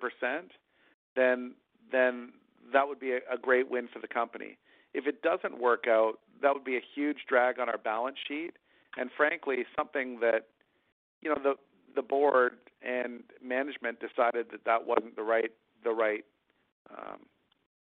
[1.14, 1.55] then
[1.93, 2.33] then
[2.73, 4.59] that would be a, a great win for the company.
[4.93, 8.55] If it doesn't work out, that would be a huge drag on our balance sheet,
[8.97, 10.47] and frankly, something that
[11.23, 11.55] you know the
[11.95, 15.53] the board and management decided that that wasn't the right
[15.85, 16.25] the right
[16.91, 17.21] um,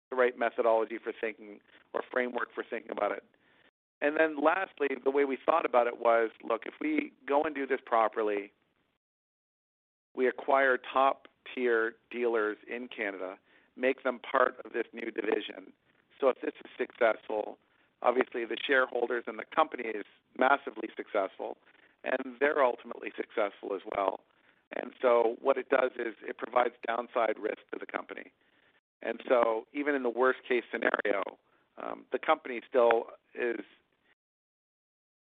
[0.09, 1.59] the right methodology for thinking
[1.93, 3.23] or framework for thinking about it.
[4.01, 7.55] And then lastly, the way we thought about it was, look, if we go and
[7.55, 8.51] do this properly,
[10.17, 13.35] we acquire top tier dealers in Canada,
[13.77, 15.71] make them part of this new division.
[16.19, 17.59] So if this is successful,
[18.01, 20.05] obviously the shareholders and the company is
[20.37, 21.57] massively successful,
[22.03, 24.21] and they're ultimately successful as well.
[24.75, 28.33] And so what it does is it provides downside risk to the company.
[29.03, 31.21] And so even in the worst case scenario,
[31.81, 33.61] um, the company still is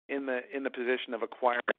[0.08, 1.74] in the in the position of acquiring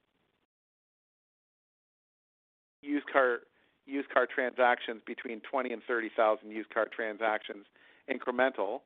[3.11, 3.39] car
[3.85, 7.65] used car transactions between 20 and 30,000 used car transactions
[8.11, 8.81] incremental,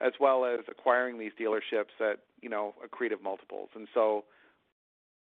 [0.00, 3.68] as well as acquiring these dealerships at you know accretive multiples.
[3.74, 4.24] And so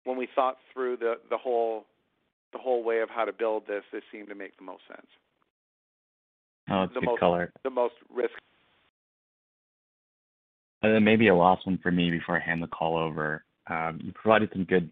[0.04, 1.86] when we thought through the the whole
[2.52, 5.08] the whole way of how to build this, this seemed to make the most sense.
[6.72, 7.52] Oh, it's the good most, color.
[7.64, 8.34] The most risk.
[10.82, 13.44] And then maybe a last one for me before I hand the call over.
[13.68, 14.90] Um, you provided some good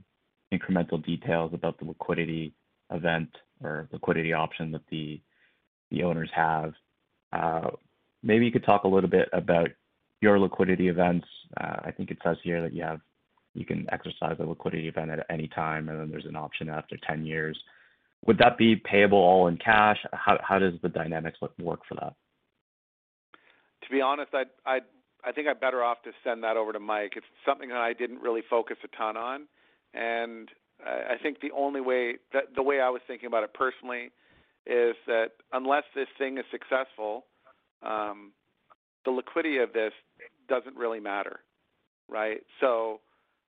[0.53, 2.53] incremental details about the liquidity
[2.91, 3.29] event
[3.63, 5.19] or liquidity option that the
[5.91, 6.73] the owners have.
[7.31, 7.69] Uh,
[8.23, 9.69] maybe you could talk a little bit about
[10.21, 11.27] your liquidity events.
[11.59, 12.99] Uh, I think it says here that you have
[13.53, 16.95] you can exercise a liquidity event at any time, and then there's an option after
[17.07, 17.57] 10 years.
[18.25, 19.97] Would that be payable all in cash?
[20.13, 22.13] How how does the dynamics work for that?
[23.83, 27.13] To be honest, I think I'm better off to send that over to Mike.
[27.15, 29.47] It's something that I didn't really focus a ton on,
[29.93, 30.49] and
[30.86, 34.11] I think the only way that the way I was thinking about it personally
[34.65, 37.25] is that unless this thing is successful,
[37.84, 38.32] um,
[39.05, 39.93] the liquidity of this
[40.47, 41.39] doesn't really matter,
[42.09, 42.41] right?
[42.59, 42.99] So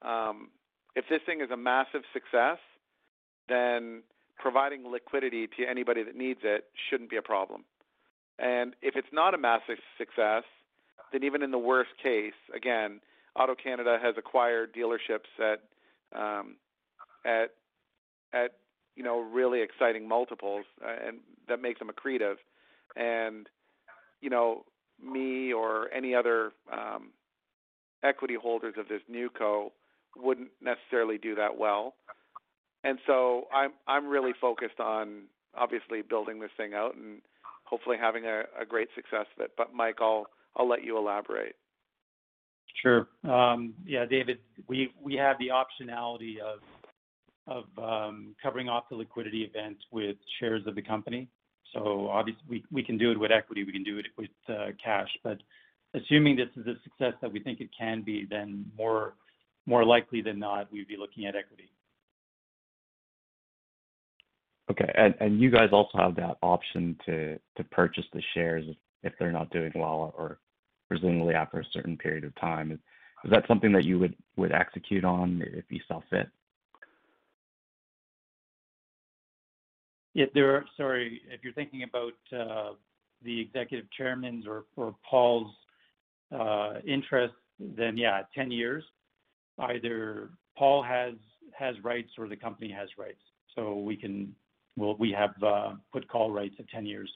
[0.02, 0.48] um,
[0.96, 2.58] if this thing is a massive success,
[3.48, 4.02] then
[4.38, 7.64] providing liquidity to anybody that needs it shouldn't be a problem.
[8.38, 10.44] And if it's not a massive success,
[11.12, 13.00] then even in the worst case, again,
[13.36, 15.60] Auto Canada has acquired dealerships at
[16.18, 16.56] um,
[17.24, 17.50] at
[18.32, 18.52] at
[18.96, 21.18] you know really exciting multiples, uh, and
[21.48, 22.36] that makes them accretive.
[22.96, 23.48] And
[24.20, 24.64] you know,
[25.02, 27.10] me or any other um,
[28.02, 29.72] equity holders of this new co
[30.16, 31.94] wouldn't necessarily do that well.
[32.84, 35.24] And so I'm I'm really focused on
[35.56, 37.20] obviously building this thing out and
[37.64, 39.52] hopefully having a, a great success of it.
[39.56, 41.56] But Mike, I'll I'll let you elaborate.
[42.82, 43.08] Sure.
[43.24, 46.60] Um, yeah, David, we we have the optionality of
[47.46, 51.28] of um, covering off the liquidity event with shares of the company.
[51.72, 54.72] So obviously, we we can do it with equity, we can do it with uh,
[54.82, 55.08] cash.
[55.24, 55.38] But
[55.94, 59.14] assuming this is a success that we think it can be, then more
[59.66, 61.70] more likely than not, we'd be looking at equity.
[64.70, 64.90] Okay.
[64.94, 68.64] And and you guys also have that option to to purchase the shares
[69.02, 70.38] if, they're not doing well or
[70.88, 72.70] presumably after a certain period of time.
[72.70, 72.78] Is,
[73.24, 76.28] is that something that you would would execute on if you saw fit?
[80.76, 82.74] Sorry, if you're thinking about uh,
[83.24, 85.52] the executive chairman's or, or Paul's
[86.32, 88.84] uh, interest, then yeah, 10 years,
[89.58, 91.14] either Paul has
[91.52, 93.20] has rights or the company has rights.
[93.54, 94.34] So we can,
[94.76, 97.10] well, we have uh, put call rights at 10 years.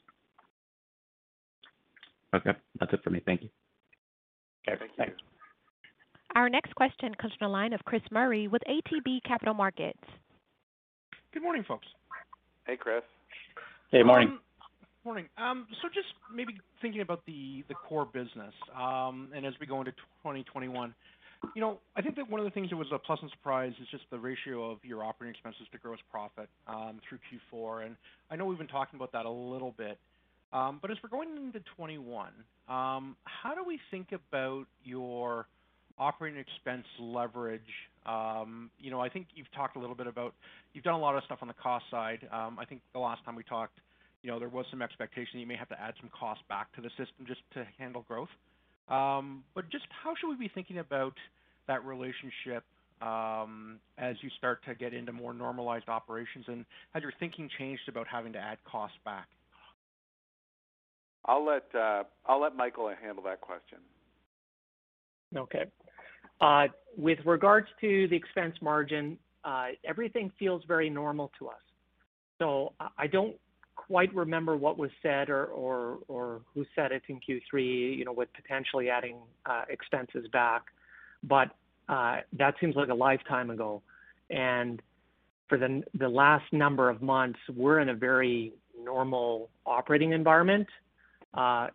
[2.34, 3.22] Okay, that's it for me.
[3.24, 3.48] Thank you.
[4.68, 5.14] Okay, thanks.
[6.34, 9.98] Our next question comes from the line of Chris Murray with ATB Capital Markets.
[11.32, 11.86] Good morning, folks.
[12.66, 13.02] Hey, Chris.
[13.92, 14.28] Hey, morning.
[14.28, 14.40] Um,
[15.04, 15.26] morning.
[15.38, 19.78] Um, so just maybe thinking about the the core business, um, and as we go
[19.78, 19.92] into
[20.24, 20.92] 2021,
[21.54, 23.86] you know, I think that one of the things that was a pleasant surprise is
[23.92, 27.18] just the ratio of your operating expenses to gross profit um, through
[27.52, 27.86] Q4.
[27.86, 27.96] And
[28.32, 29.96] I know we've been talking about that a little bit.
[30.52, 32.30] Um, but as we're going into 21,
[32.68, 35.46] um, how do we think about your
[35.98, 37.60] operating expense leverage?
[38.06, 40.34] Um, you know, I think you've talked a little bit about
[40.72, 42.28] you've done a lot of stuff on the cost side.
[42.32, 43.78] Um, I think the last time we talked,
[44.22, 46.80] you know, there was some expectation you may have to add some cost back to
[46.80, 48.28] the system just to handle growth.
[48.88, 51.14] Um, but just how should we be thinking about
[51.66, 52.62] that relationship
[53.02, 57.82] um, as you start to get into more normalized operations, and has your thinking changed
[57.88, 59.26] about having to add costs back?
[61.24, 63.78] I'll let uh, I'll let Michael handle that question.
[65.36, 65.64] Okay.
[66.40, 66.66] Uh,
[66.96, 71.54] with regards to the expense margin, uh, everything feels very normal to us.
[72.38, 73.36] So I don't
[73.76, 78.90] quite remember what was said or, who said it in Q3, you know, with potentially
[78.90, 79.16] adding
[79.46, 80.64] uh, expenses back,
[81.22, 81.50] but
[81.88, 83.82] that seems like a lifetime ago.
[84.30, 84.82] And
[85.48, 90.66] for the the last number of months, we're in a very normal operating environment,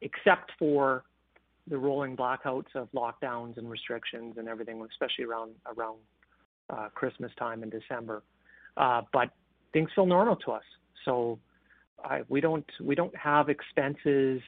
[0.01, 1.03] except for
[1.71, 5.97] the rolling blackouts of lockdowns and restrictions and everything, especially around around
[6.69, 8.21] uh, Christmas time in December.
[8.77, 9.29] Uh, but
[9.73, 10.63] things feel normal to us.
[11.05, 11.39] So
[12.03, 14.41] I, we don't we don't have expenses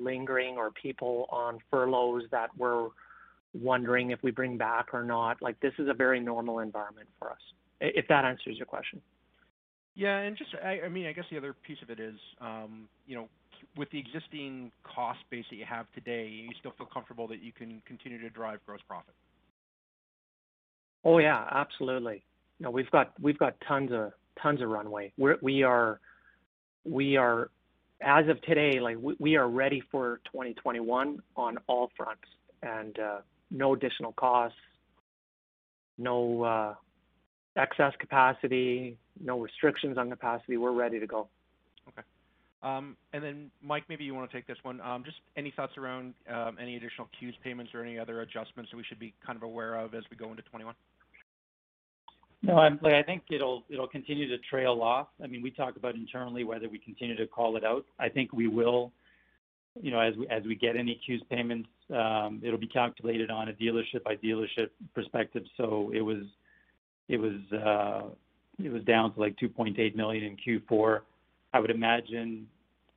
[0.00, 2.88] lingering or people on furloughs that we're
[3.52, 5.42] wondering if we bring back or not.
[5.42, 7.40] Like this is a very normal environment for us.
[7.80, 9.02] If that answers your question.
[9.94, 12.88] Yeah, and just I, I mean I guess the other piece of it is um,
[13.06, 13.28] you know
[13.76, 17.52] with the existing cost base that you have today, you still feel comfortable that you
[17.52, 19.14] can continue to drive gross profit.
[21.04, 22.24] Oh yeah, absolutely.
[22.58, 24.12] No, we've got we've got tons of
[24.42, 25.12] tons of runway.
[25.16, 26.00] We're, we are
[26.84, 27.50] we are,
[28.02, 32.22] as of today, like we, we are ready for 2021 on all fronts,
[32.62, 33.18] and uh,
[33.50, 34.58] no additional costs,
[35.98, 36.74] no uh,
[37.56, 40.56] excess capacity, no restrictions on capacity.
[40.56, 41.28] We're ready to go.
[41.88, 42.02] Okay.
[42.62, 44.80] Um, and then, Mike, maybe you want to take this one.
[44.80, 48.76] Um, just any thoughts around um, any additional CEWS payments or any other adjustments that
[48.76, 50.74] we should be kind of aware of as we go into 21?
[52.42, 55.08] No, I think it'll it'll continue to trail off.
[55.22, 57.84] I mean, we talk about internally whether we continue to call it out.
[57.98, 58.92] I think we will,
[59.80, 63.52] you know, as we as we get any CEWS payments, it'll be calculated on a
[63.52, 65.44] dealership by dealership perspective.
[65.56, 66.24] So it was
[67.08, 68.10] it was uh,
[68.62, 71.00] it was down to like 2.8 million in Q4.
[71.56, 72.46] I would imagine.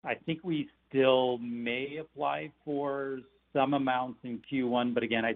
[0.04, 3.20] I think we still may apply for
[3.54, 5.36] some amounts in Q1, but again, I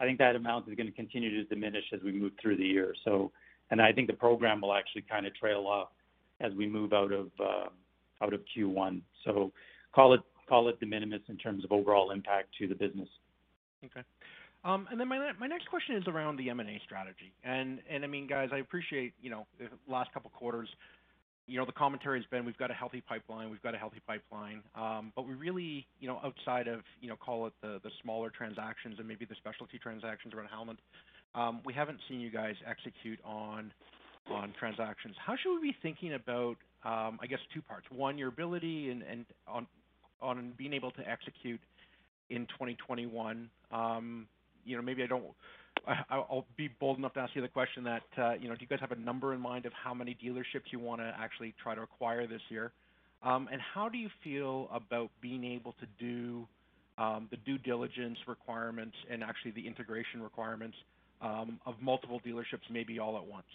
[0.00, 2.64] I think that amount is going to continue to diminish as we move through the
[2.64, 2.94] year.
[3.04, 3.30] So
[3.70, 5.88] and I think the program will actually kind of trail off
[6.40, 9.02] as we move out of uh, out of Q1.
[9.24, 9.52] So
[9.94, 13.08] call it call it de minimis in terms of overall impact to the business.
[13.84, 14.02] Okay.
[14.64, 17.34] Um, and then my my next question is around the M&A strategy.
[17.44, 20.68] And and I mean, guys, I appreciate you know the last couple quarters.
[21.46, 24.00] You know, the commentary has been we've got a healthy pipeline, we've got a healthy
[24.06, 24.62] pipeline.
[24.74, 28.96] Um, but we really, you know, outside of, you know, call it the smaller transactions
[28.98, 30.78] and maybe the specialty transactions around Howland,
[31.34, 33.72] um, we haven't seen you guys execute on
[34.58, 35.16] transactions.
[35.18, 37.86] How should we be thinking about, um, I guess two parts.
[37.90, 39.26] One, your ability and
[40.20, 41.60] on being able to execute
[42.30, 43.50] in 2021.
[44.64, 45.02] You know, maybe
[46.10, 48.66] I'll be bold enough to ask you the question that, uh, you know, do you
[48.66, 51.82] guys have a number in mind of how many dealerships you wanna actually try to
[51.82, 52.72] acquire this year?
[53.22, 56.46] Um and how do you feel about being able to do
[56.98, 60.76] um, the due diligence requirements and actually the integration requirements
[61.20, 63.46] um, of multiple dealerships maybe all at once?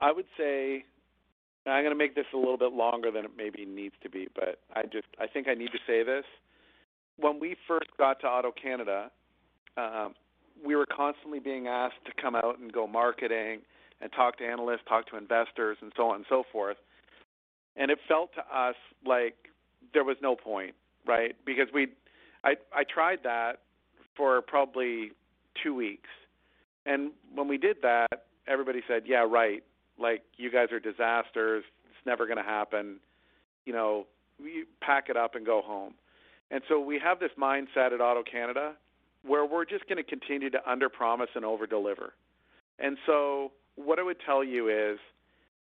[0.00, 0.84] I would say,
[1.66, 4.60] I'm gonna make this a little bit longer than it maybe needs to be, but
[4.74, 6.24] I think I need to say this.
[7.18, 9.10] When we first got to AutoCanada,
[9.76, 10.14] Um,
[10.64, 13.60] we were constantly being asked to come out and go marketing
[14.00, 16.76] and talk to analysts, talk to investors, and so on and so forth.
[17.76, 18.74] And it felt to us
[19.06, 19.34] like
[19.94, 20.74] there was no point,
[21.06, 21.34] right?
[21.46, 21.88] Because we,
[22.44, 22.54] I
[22.92, 23.60] tried that
[24.16, 25.12] for probably
[25.62, 26.08] two weeks.
[26.86, 28.08] And when we did that,
[28.46, 29.62] everybody said, "Yeah, right.
[29.98, 31.64] Like, you guys are disasters.
[31.90, 33.00] It's never gonna happen.
[33.66, 34.06] You know,
[34.42, 35.94] we pack it up and go home."
[36.50, 38.72] And so we have this mindset at AutoCanada
[39.26, 42.10] where we're just gonna continue to underpromise and overdeliver.
[42.78, 44.98] And so, what I would tell you is,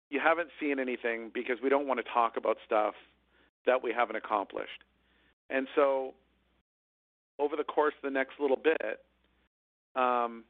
[0.10, 2.96] you haven't seen anything because we don't wanna talk about stuff
[3.66, 4.84] that we haven't accomplished.
[5.50, 6.14] And so,
[7.40, 9.04] over the course of the next little bit,
[9.96, 10.44] um,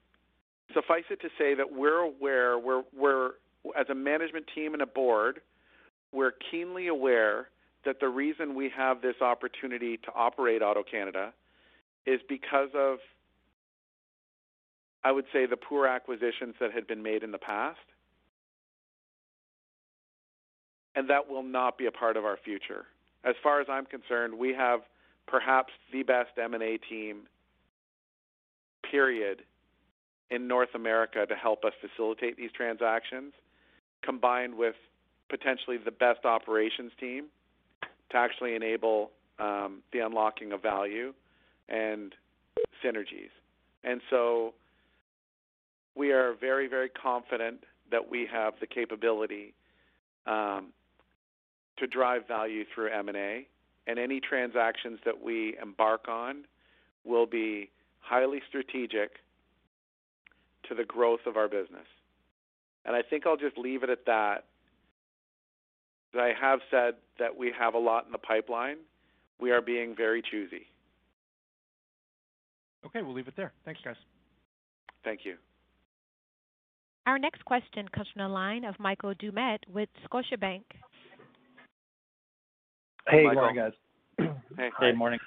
[0.74, 3.32] suffice it to say that we're aware, we're, we're
[3.78, 5.42] as a management team and a board,
[6.12, 7.50] we're keenly aware
[7.86, 11.32] that the reason we have this opportunity to operate AutoCanada
[12.06, 12.98] is because of,
[15.04, 17.80] I would say, the poor acquisitions that had been made in the past.
[20.96, 22.86] And that will not be a part of our future.
[23.24, 24.82] As far as I'm concerned, we have
[25.28, 27.24] perhaps the best M&A team,
[28.90, 29.42] period,
[30.32, 33.34] in North America to help us facilitate these transactions,
[34.04, 34.76] combined with
[35.30, 37.26] potentially the best operations team
[38.12, 41.14] to actually enable um, the unlocking of value
[41.70, 42.14] and
[42.84, 43.32] synergies.
[43.84, 44.54] And so
[45.96, 49.54] we are very, very confident that we have the capability
[50.26, 50.74] um,
[51.78, 53.48] to drive value through M&A,
[53.88, 56.46] and any transactions that we embark on
[57.04, 59.12] will be highly strategic
[60.68, 61.86] to the growth of our business.
[62.86, 64.46] And I think I'll just leave it at that.
[66.18, 68.78] I have said that we have a lot in the pipeline.
[69.40, 70.68] We are being very choosy.
[72.86, 73.52] Okay, we'll leave it there.
[73.66, 73.96] Thanks, guys.
[75.04, 75.36] Thank you.
[77.08, 80.64] Our next question comes from the line of Michael Doumet with Scotiabank.
[83.08, 83.72] Hey, good morning, guys.
[84.58, 84.70] Hey.
[84.80, 85.20] Good morning.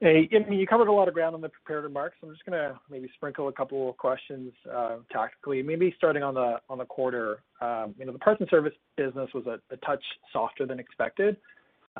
[0.00, 2.16] Hey, you covered a lot of ground on the prepared remarks.
[2.22, 6.60] I'm just gonna maybe sprinkle a couple of questions, uh, tactically, maybe starting on the
[6.68, 7.42] on the quarter.
[7.62, 11.36] Um, you know, the parts and service business was a touch softer than expected.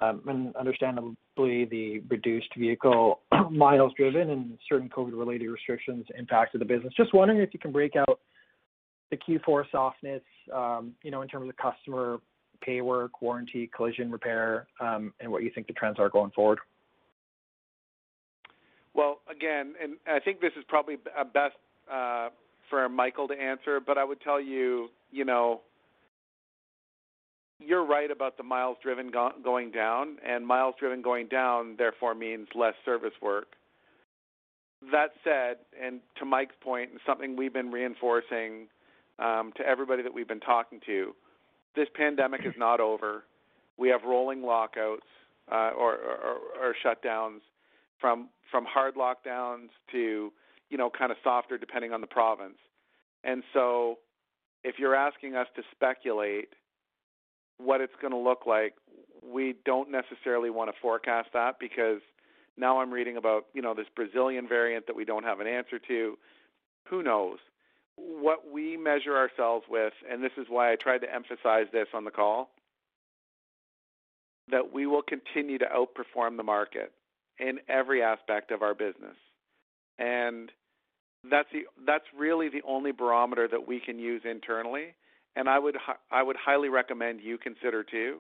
[0.01, 1.17] Um, understandably,
[1.65, 3.21] the reduced vehicle
[3.51, 6.95] miles driven and certain COVID-related restrictions impacted the business.
[6.97, 8.21] Just wondering if you can break out
[9.11, 10.23] the Q4 softness,
[10.55, 12.19] um, you know, in terms of customer
[12.63, 16.59] pay work, warranty, collision repair, um, and what you think the trends are going forward.
[18.95, 21.55] Well, again, and I think this is probably best
[21.93, 22.29] uh,
[22.69, 25.63] for Michael to answer, but I would tell you, you know,
[27.61, 29.11] you're right about the miles driven
[29.45, 33.49] going down, and miles driven going down therefore means less service work.
[34.91, 38.69] That said, and to Mike's point, and something we've been reinforcing
[39.19, 41.15] um, to everybody that we've been talking to,
[41.77, 43.25] this pandemic is not over.
[43.77, 45.07] We have rolling lockouts
[45.53, 47.41] uh, or shutdowns
[48.01, 50.33] from from hard lockdowns to,
[50.71, 52.57] you know, kind of softer, depending on the province.
[53.23, 53.99] And so,
[54.65, 56.49] if you're asking us to speculate
[57.63, 58.75] what it's gonna look like,
[59.23, 62.01] we don't necessarily wanna forecast that because
[62.57, 65.79] now I'm reading about, you know, this Brazilian variant that we don't have an answer
[65.79, 66.19] to.
[66.89, 67.39] Who knows?
[67.97, 72.05] What we measure ourselves with, and this is why I tried to emphasize this on
[72.05, 72.51] the call,
[74.51, 76.93] that we will continue to outperform the market
[77.39, 79.17] in every aspect of our business.
[79.99, 80.51] And
[81.31, 84.95] that's the that's really the only barometer that we can use internally.
[85.37, 85.77] I would
[86.37, 88.19] highly recommend you consider too,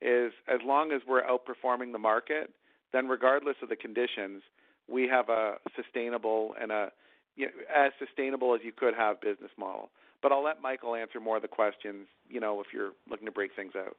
[0.00, 2.50] is as long as we're outperforming the market,
[2.92, 4.42] then regardless of the conditions,
[4.88, 6.92] we have a sustainable and a,
[7.34, 9.90] you know, as sustainable as you could have business model.
[10.22, 13.32] But I'll let Michael answer more of the questions, you know, if you're looking to
[13.32, 13.96] break things out.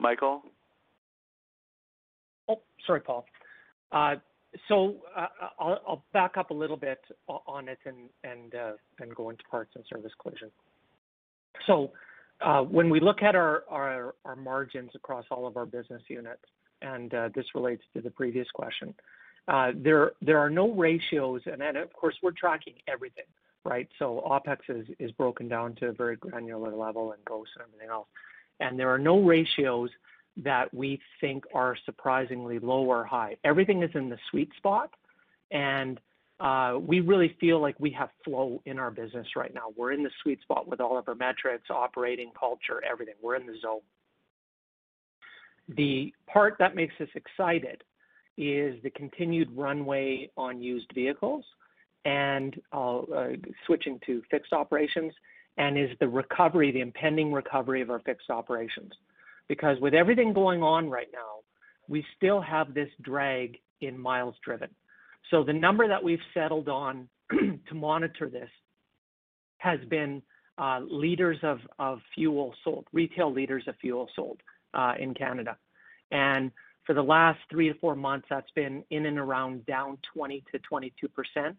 [0.00, 0.42] Michael?
[2.48, 3.26] Oh, sorry, Paul.
[3.92, 4.16] Uh,
[4.68, 5.26] so uh,
[5.58, 7.78] I'll, I'll, back up a little bit on it
[8.24, 8.72] and uh,
[9.14, 10.50] go into parts and service collision.
[11.66, 11.92] So
[12.40, 16.42] uh, when we look at our, margins across all of our business units,
[16.80, 18.94] and uh, this relates to the previous question,
[19.48, 23.24] uh, there are no ratios, and then of course we're tracking everything,
[23.64, 23.88] right?
[23.98, 27.90] So OPEX is, is broken down to a very granular level and gross and everything
[27.90, 28.08] else.
[28.60, 29.90] And there are no ratios
[30.44, 33.36] that we think are surprisingly low or high.
[33.44, 34.90] Everything is in the sweet spot,
[35.50, 36.00] and
[36.40, 39.72] uh, we really feel like we have flow in our business right now.
[39.76, 43.14] We're in the sweet spot with all of our metrics, operating, culture, everything.
[43.20, 43.80] We're in the zone.
[45.76, 47.82] The part that makes us excited
[48.36, 51.44] is the continued runway on used vehicles
[52.04, 53.28] and uh, uh,
[53.66, 55.12] switching to fixed operations,
[55.56, 58.92] and is the recovery, the impending recovery of our fixed operations.
[59.48, 61.40] Because with everything going on right now,
[61.88, 64.68] we still have this drag in miles driven.
[65.30, 68.50] So the number that we've settled on to monitor this
[69.58, 70.22] has been
[70.58, 74.40] uh, liters of, of fuel sold, retail liters of fuel sold
[74.74, 75.56] uh, in Canada.
[76.10, 76.50] And
[76.84, 80.58] for the last three to four months, that's been in and around down 20 to
[80.60, 81.56] 22 percent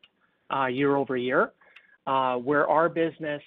[0.54, 1.52] uh, year over year.
[2.08, 3.42] Uh, where our business,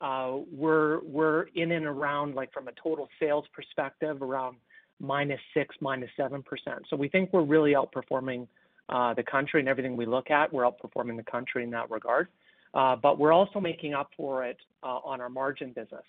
[0.00, 4.56] we're we're in and around like from a total sales perspective around
[5.02, 5.38] -6,
[5.80, 6.86] minus seven percent.
[6.88, 8.46] So we think we're really outperforming
[8.88, 10.52] uh, the country and everything we look at.
[10.52, 12.28] We're outperforming the country in that regard.
[12.74, 16.04] Uh, but we're also making up for it uh, on our margin business.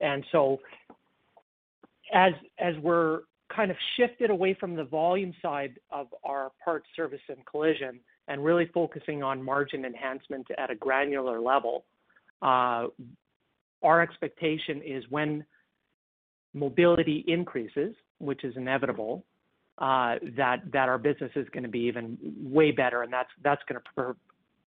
[0.00, 0.58] And so
[2.12, 2.32] as
[2.82, 3.20] we're
[3.54, 8.44] kind of shifted away from the volume side of our parts, service, and collision, and
[8.44, 11.84] really focusing on margin enhancement at a granular level,
[12.42, 12.86] uh,
[13.82, 15.44] our expectation is when
[16.54, 19.24] mobility increases, which is inevitable,
[19.78, 23.62] uh, that that our business is going to be even way better, and that's that's
[23.68, 24.16] going to pro-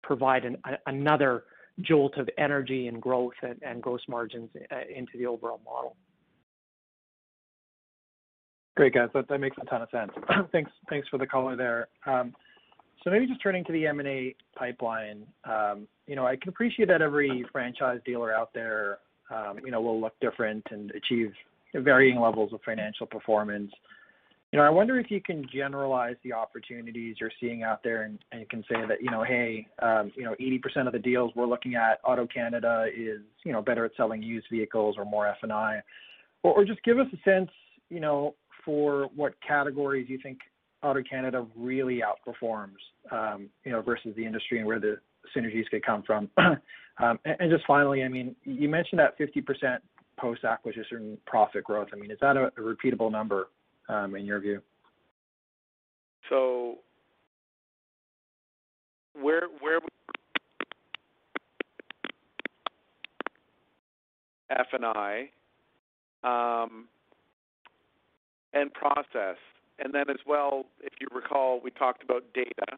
[0.03, 1.45] provide an, a, another
[1.81, 5.95] jolt of energy and growth and, and gross margins uh, into the overall model.
[8.75, 9.09] Great, guys.
[9.13, 10.11] That, that makes a ton of sense.
[10.51, 11.87] thanks, thanks for the color there.
[12.05, 12.33] Um,
[13.03, 15.25] so maybe just turning to the M&A pipeline.
[15.45, 18.97] Um, you know, I can appreciate that every franchise dealer out there,
[19.29, 21.31] um, you know, will look different and achieve
[21.75, 23.71] varying levels of financial performance.
[24.51, 28.17] You know, I wonder if you can generalize the opportunities you're seeing out there and,
[28.31, 31.31] and you can say that, you know, hey, um, you know, 80% of the deals
[31.35, 35.27] we're looking at, Auto Canada is, you know, better at selling used vehicles or more
[35.27, 35.79] F&I.
[36.41, 37.51] Or, or just give us a sense,
[37.91, 38.33] you know,
[38.65, 40.39] for what categories you think
[40.81, 42.79] Auto Canada really outperforms,
[43.11, 44.97] um, you know, versus the industry and where the
[45.35, 46.29] synergies could come from.
[46.37, 49.77] um, and, just finally, I mean, you mentioned that 50%
[50.17, 51.89] post-acquisition profit growth.
[51.93, 53.49] I mean, is that a, repeatable number
[53.87, 54.61] um, in your view?
[56.29, 56.75] So
[59.19, 59.79] where where
[64.51, 65.29] F and I
[66.23, 66.87] um,
[68.53, 69.37] and process,
[69.79, 72.77] and then as well, if you recall, we talked about data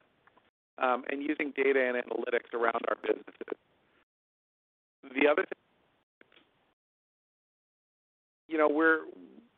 [0.82, 3.58] um, and using data and analytics around our businesses.
[5.04, 5.62] The other thing,
[8.48, 9.02] you know, we're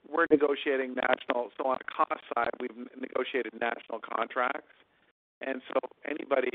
[0.07, 1.49] we're negotiating national.
[1.57, 4.74] So on a cost side, we've negotiated national contracts,
[5.41, 6.51] and so anybody,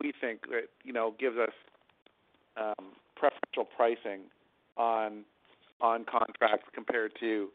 [0.00, 1.54] we think that you know gives us
[2.56, 4.22] um, preferential pricing
[4.76, 5.24] on
[5.80, 7.48] on contracts compared to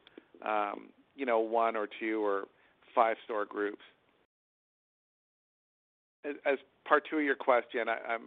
[0.46, 2.46] um, you know one or two or
[2.94, 3.82] five store groups.
[6.24, 8.22] As, as part two of your question, I, I'm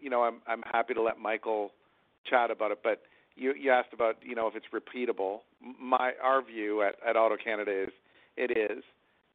[0.00, 1.72] you know I'm I'm happy to let Michael
[2.28, 2.80] chat about it.
[2.82, 3.02] But
[3.36, 5.40] you you asked about you know if it's repeatable.
[5.80, 7.90] My our view at at Auto Canada is
[8.36, 8.84] it is.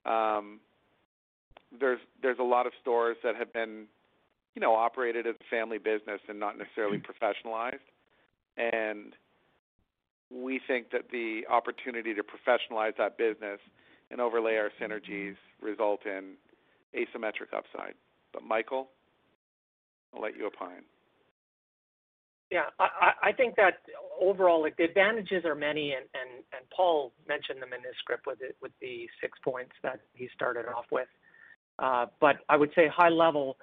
[0.05, 0.59] Um,
[1.79, 3.85] there's there's a lot of stores that have been
[4.53, 7.85] you know operated as a family business and not necessarily professionalized,
[8.57, 9.13] and
[10.31, 13.59] we think that the opportunity to professionalize that business
[14.11, 16.33] and overlay our synergies result in
[16.95, 17.95] asymmetric upside.
[18.33, 18.89] But Michael,
[20.13, 20.83] I'll let you opine.
[22.51, 23.79] Yeah, I, think that
[24.21, 26.05] overall, like the advantages are many, and,
[26.75, 30.65] Paul mentioned them in his script with it, with the six points that he started
[30.67, 31.07] off with.
[31.79, 33.57] Uh, but I would say high level,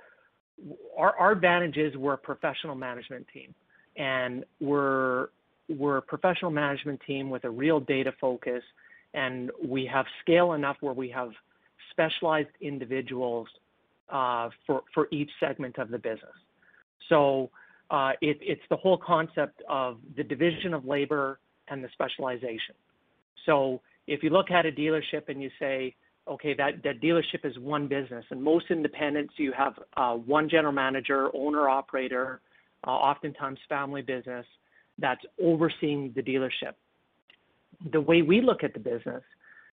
[0.96, 3.54] our, our advantages we're a professional management team,
[3.96, 5.28] and we're
[5.68, 8.62] we're a professional management team with a real data focus,
[9.14, 11.30] and we have scale enough where we have
[11.90, 13.48] specialized individuals
[14.10, 16.38] uh, for for each segment of the business.
[17.08, 17.50] So
[17.90, 21.38] uh, it, it's the whole concept of the division of labor
[21.68, 22.74] and the specialization.
[23.46, 25.94] So if you look at a dealership and you say,
[26.26, 30.72] okay, that, that dealership is one business, and most independents, you have uh, one general
[30.72, 32.40] manager, owner, operator,
[32.86, 34.46] uh, oftentimes family business,
[34.98, 36.74] that's overseeing the dealership.
[37.90, 39.22] The way we look at the business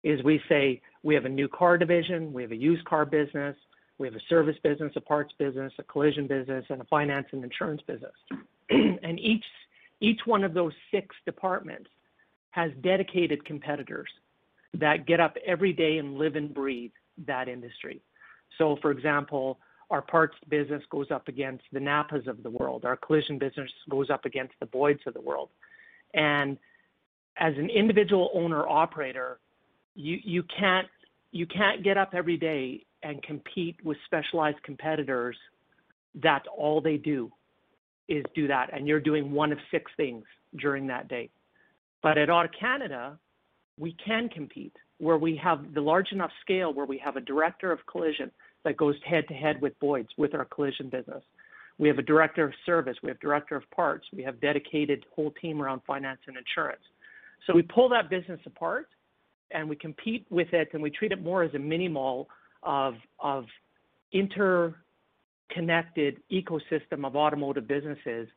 [0.03, 3.57] is we say we have a new car division, we have a used car business,
[3.99, 7.45] we have a service business, a parts business, a collision business, and a finance and
[7.45, 8.13] insurance business.
[8.71, 9.45] and each
[10.01, 11.89] each one of those six departments
[12.51, 14.09] has dedicated competitors
[14.75, 16.91] that get up every day and live and breathe
[17.27, 18.03] that industry.
[18.59, 19.59] So, for example,
[19.91, 22.85] our parts business goes up against the Napas of the world.
[22.85, 25.51] Our collision business goes up against the Boyds of the world.
[26.15, 26.59] And
[27.39, 29.39] as an individual owner operator,
[29.95, 30.89] you, you can't
[31.35, 35.37] you can't get up every day and compete with specialized competitors
[36.23, 37.33] that all they do
[38.07, 40.25] is do that and you're doing one of six things
[40.59, 41.31] during that day.
[42.03, 43.19] But at Auto Canada,
[43.79, 47.73] we can compete where we have the large enough scale where we have a director
[47.73, 48.31] of collision
[48.65, 51.23] that goes head to head with Boyd's with our collision business.
[51.79, 55.33] We have a director of service, we have director of parts, we have dedicated whole
[55.41, 56.83] team around finance and insurance.
[57.47, 58.89] So we pull that business apart
[59.51, 62.29] and we compete with it and we treat it more as a mini mall
[62.63, 63.45] of of
[64.13, 68.29] interconnected ecosystem of automotive businesses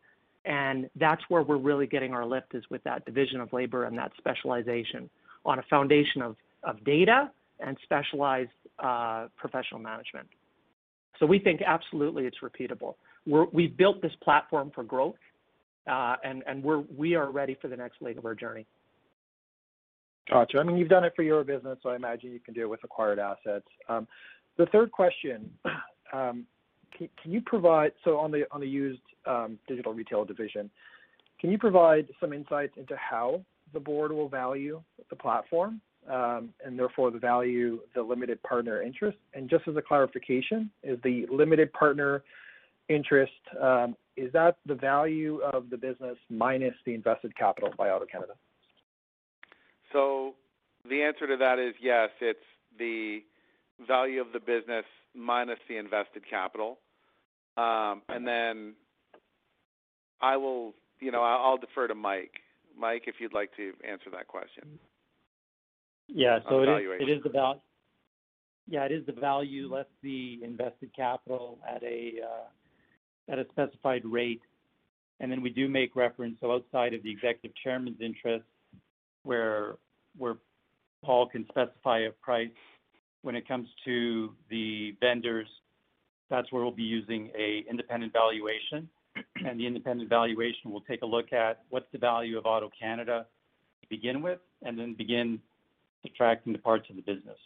[0.45, 3.97] and that's where we're really getting our lift is with that division of labor and
[3.97, 5.09] that specialization
[5.45, 8.49] on a foundation of, of data and specialized
[8.79, 10.27] uh, professional management.
[11.19, 12.95] So we think absolutely it's repeatable.
[13.25, 15.15] We're, we've built this platform for growth,
[15.87, 18.67] uh, and, and we're, we are ready for the next leg of our journey.
[20.29, 20.57] Gotcha.
[20.57, 22.69] I mean, you've done it for your business, so I imagine you can do it
[22.69, 23.67] with acquired assets.
[23.87, 24.07] Um,
[24.57, 25.49] the third question,
[26.13, 26.45] um,
[26.97, 30.69] can, you provide, so on the, on the used um, digital retail division,
[31.39, 33.41] can you provide some insights into how
[33.73, 39.17] the board will value the platform and therefore the value the limited partner interest.
[39.33, 42.23] And just as a clarification, is the limited partner
[42.89, 43.33] interest
[44.17, 48.33] is that the value of the business minus the invested capital by Auto Canada?
[49.95, 50.33] So
[50.89, 52.09] the answer to that is yes.
[52.19, 52.39] It's
[52.77, 53.23] the
[53.87, 54.83] value of the business
[55.15, 56.79] minus the invested capital,
[57.55, 58.73] um, and then
[60.21, 62.41] I will, you know, I'll defer to Mike
[62.77, 64.79] Mike, if you'd like to answer that question.
[66.07, 66.39] Yeah.
[66.49, 67.59] So it is, it is the value.
[68.67, 74.03] Yeah, it is the value less the invested capital at a uh, at a specified
[74.03, 74.41] rate,
[75.19, 78.45] and then we do make reference so outside of the executive chairman's interest,
[79.23, 79.75] where
[80.17, 80.35] where
[81.03, 82.49] Paul can specify a price
[83.21, 85.47] when it comes to the vendors.
[86.29, 88.89] That's where we'll be using a independent valuation
[89.45, 93.25] and the independent valuation will take a look at what's the value of Auto Canada
[93.81, 95.39] to begin with, and then begin
[96.01, 97.37] subtracting the parts of the business.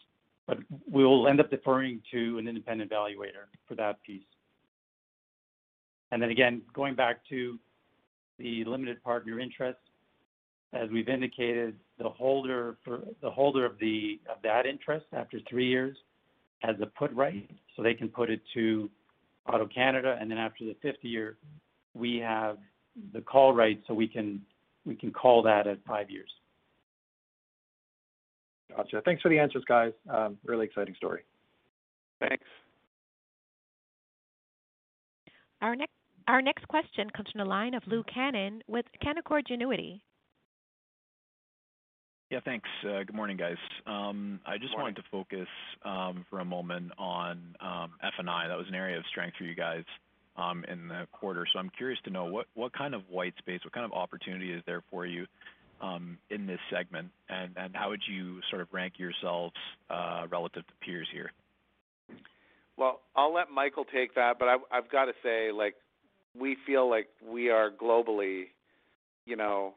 [0.47, 0.59] But
[0.89, 4.24] we'll end up deferring to an independent valuator for that piece.
[6.11, 7.59] And then again, going back to
[8.39, 9.80] the limited partner interest,
[10.74, 15.68] as we've indicated, the holder for the holder of the of that interest after three
[15.68, 15.95] years
[16.60, 18.89] has a put right, so they can put it to
[19.47, 21.38] Auto Canada, and then after the fifth year,
[21.93, 22.58] we have
[23.14, 24.41] the call right, so we can
[24.86, 26.30] we can call that at five years.
[28.76, 29.02] Gotcha.
[29.04, 29.93] Thanks for the answers, guys.
[30.10, 31.22] Um, really exciting story.
[32.20, 32.45] Thanks.
[35.62, 35.91] Our next
[36.28, 40.02] our next question comes from the line of Luke Hannan with Canaccord Genuity.
[42.30, 42.69] Yeah, thanks.
[42.84, 43.57] Uh, good morning, guys.
[43.88, 45.47] Um, I just wanted to focus
[45.84, 48.47] um, for a moment on um, F&I.
[48.47, 49.84] That was an area of strength for you guys
[50.38, 51.47] um, in the quarter.
[51.51, 54.53] So I'm curious to know what what kind of white space, what kind of opportunity
[54.53, 55.25] is there for you
[55.82, 59.55] um, in this segment, and and how would you sort of rank yourselves
[59.89, 61.32] uh, relative to peers here?
[62.77, 65.73] Well, I'll let Michael take that, but I've got to say, like,
[66.39, 68.45] we feel like we are globally,
[69.25, 69.73] you know,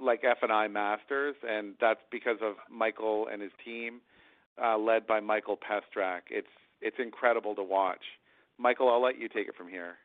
[0.00, 4.00] like F&I masters, and that's because of Michael and his team,
[4.62, 6.20] uh, led by Michael Pestrak.
[6.30, 6.48] It's
[6.80, 8.02] it's incredible to watch.
[8.58, 9.96] Michael, I'll let you take it from here.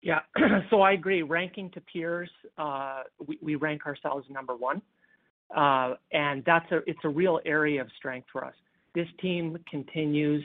[0.00, 0.20] Yeah,
[0.70, 1.22] so I agree.
[1.22, 4.82] Ranking to peers, uh, we, we, rank ourselves number one,
[5.56, 8.54] uh, and that's a it's a real area of strength for us.
[8.94, 10.44] This team continues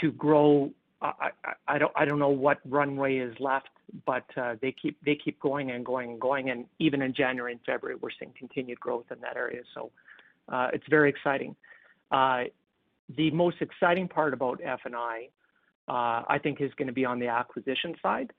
[0.00, 0.70] to grow
[1.02, 3.68] I, I, I don't I don't know what runway is left,
[4.06, 7.52] but uh, they keep they keep going and going and going, and even in January
[7.52, 9.62] and February, we're seeing continued growth in that area.
[9.74, 9.90] So
[10.48, 11.56] uh, it's very exciting.
[12.10, 12.44] Uh,
[13.16, 15.28] the most exciting part about F&I,
[15.88, 18.32] uh, I think, is going to be on the acquisition side,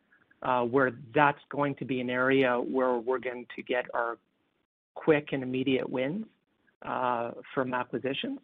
[0.43, 4.17] uh, where that's going to be an area where we're going to get our
[4.93, 6.25] quick and immediate wins
[6.83, 8.39] uh, from acquisitions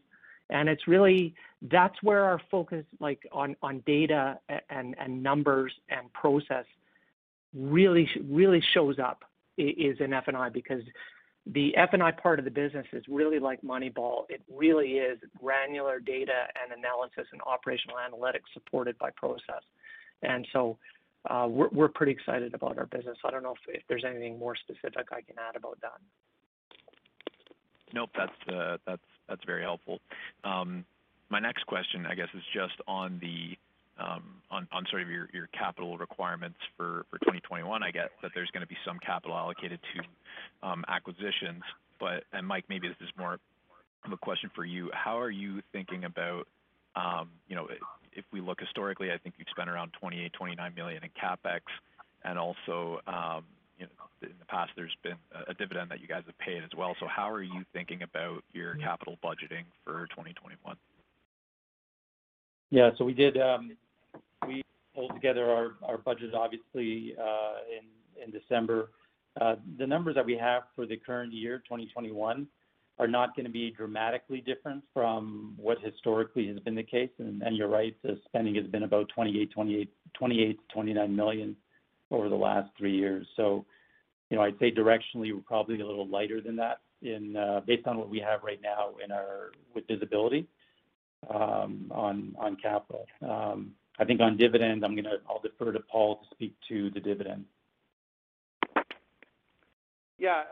[0.49, 1.33] and it's really
[1.63, 4.39] that's where our focus like on on data
[4.69, 6.65] and and numbers and process
[7.57, 9.23] really really shows up
[9.57, 10.83] is in F&I because
[11.53, 14.23] the F&I part of the business is really like Moneyball.
[14.29, 19.63] It really is granular data and analysis and operational analytics supported by process.
[20.21, 20.77] And so
[21.29, 23.17] uh, we're, we're pretty excited about our business.
[23.23, 25.99] I don't know if, if there's anything more specific I can add about that.
[27.93, 29.99] Nope, that's uh, that's that's very helpful.
[30.43, 30.85] Um,
[31.29, 33.57] my next question, I guess, is just on the
[33.99, 37.83] on, on sort of your, your capital requirements for, for 2021.
[37.83, 41.63] I get that there's going to be some capital allocated to um, acquisitions,
[41.99, 43.39] but and Mike, maybe this is more
[44.05, 44.89] of a question for you.
[44.93, 46.47] How are you thinking about,
[46.95, 47.67] um, you know,
[48.13, 51.61] if we look historically, I think you've spent around 28, 29 million in capex,
[52.23, 53.43] and also um,
[53.77, 55.17] you know, in the past, there's been
[55.47, 56.95] a dividend that you guys have paid as well.
[56.99, 60.75] So how are you thinking about your capital budgeting for 2021?
[62.69, 62.89] Yeah.
[62.97, 63.77] So we did, um,
[64.97, 68.89] pulled together our, budget, obviously, uh, in, December.
[69.39, 72.47] Uh, the numbers that we have for the current year, 2021,
[72.99, 77.11] are not going to be dramatically different from what historically has been the case.
[77.19, 81.55] And, you're right, the spending has been about 28, 28, 28 to 29 million
[82.09, 83.27] over the last three years.
[83.35, 83.65] So,
[84.29, 87.85] you know, I'd say directionally, we're probably a little lighter than that in uh, based
[87.85, 90.47] on what we have right now in our with visibility
[91.29, 93.05] um, on on capital.
[93.99, 97.45] I think on dividend, I'm gonna I'll defer to Paul to speak to the dividend.
[100.17, 100.43] Yeah,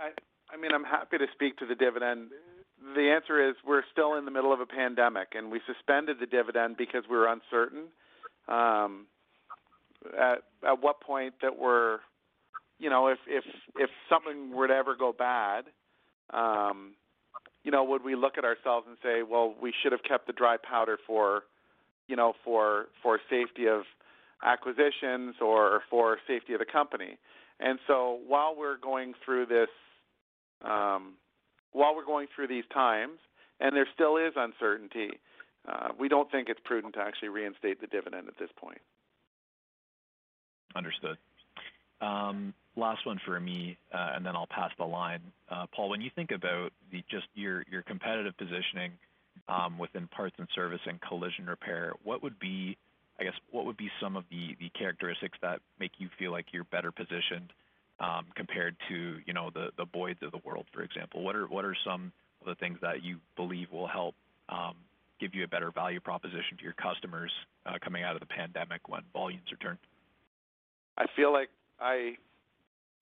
[0.51, 2.29] I mean I'm happy to speak to the dividend.
[2.95, 6.25] The answer is we're still in the middle of a pandemic, and we suspended the
[6.25, 7.85] dividend because we were uncertain.
[8.47, 9.07] Um,
[10.17, 11.99] at at what point that we're
[12.79, 13.43] you know if if
[13.77, 15.65] if something were to ever go bad
[16.33, 16.93] um
[17.63, 20.33] you know would we look at ourselves and say well we should have kept the
[20.33, 21.43] dry powder for
[22.07, 23.83] you know for for safety of
[24.43, 27.17] acquisitions or for safety of the company
[27.59, 29.69] and so while we're going through this
[30.63, 31.13] um
[31.71, 33.17] while we're going through these times
[33.59, 35.09] and there still is uncertainty
[35.67, 38.81] uh, we don't think it's prudent to actually reinstate the dividend at this point
[40.75, 41.17] Understood.
[42.01, 45.21] Um, last one for me, uh, and then I'll pass the line.
[45.49, 48.91] Uh, Paul, when you think about the just your your competitive positioning
[49.79, 52.77] within parts and service and collision repair, what would be,
[53.19, 56.65] I guess, what would be some of the characteristics that make you feel like you're
[56.65, 57.53] better positioned
[57.99, 61.23] um, compared to, you know, the Boyds of the world, for example?
[61.23, 64.15] What are some of the things that you believe will help
[65.19, 67.31] give you a better value proposition to your customers
[67.65, 69.77] uh, coming out of the pandemic when volumes return?
[70.97, 72.15] I feel like I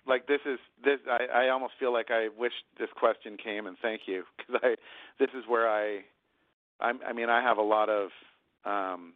[0.05, 3.77] like this is this I, I almost feel like I wish this question came and
[3.81, 4.75] thank you because I
[5.19, 6.01] this is where I
[6.83, 8.09] I'm, I mean I have a lot of
[8.65, 9.13] um,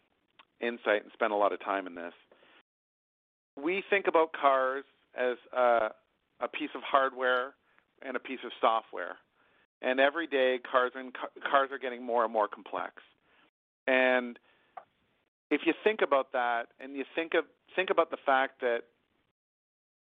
[0.59, 2.13] insight and spend a lot of time in this.
[3.61, 5.89] We think about cars as a,
[6.39, 7.53] a piece of hardware
[8.01, 9.17] and a piece of software,
[9.81, 10.91] and every day cars
[11.49, 12.93] cars are getting more and more complex.
[13.87, 14.37] And
[15.49, 17.45] if you think about that, and you think of
[17.75, 18.81] think about the fact that,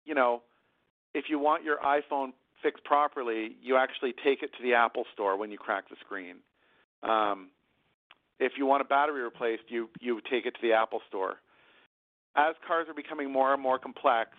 [0.05, 0.43] you know,
[1.15, 2.33] if you want your iPhone
[2.63, 6.37] fixed properly, you actually take it to the Apple store when you crack the screen.
[7.03, 7.51] Um,
[8.41, 11.37] if you want a battery replaced, you you take it to the Apple store.
[12.37, 14.31] As cars are becoming more and more complex,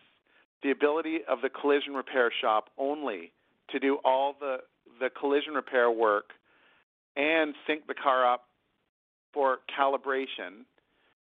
[0.63, 3.31] the ability of the collision repair shop only
[3.71, 4.57] to do all the
[4.99, 6.31] the collision repair work
[7.15, 8.45] and sync the car up
[9.33, 10.65] for calibration,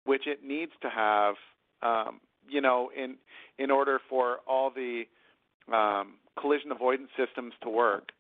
[0.04, 1.34] which it needs to have
[1.82, 3.16] um, you know, in
[3.58, 5.04] in order for all the
[5.72, 8.10] um, collision avoidance systems to work,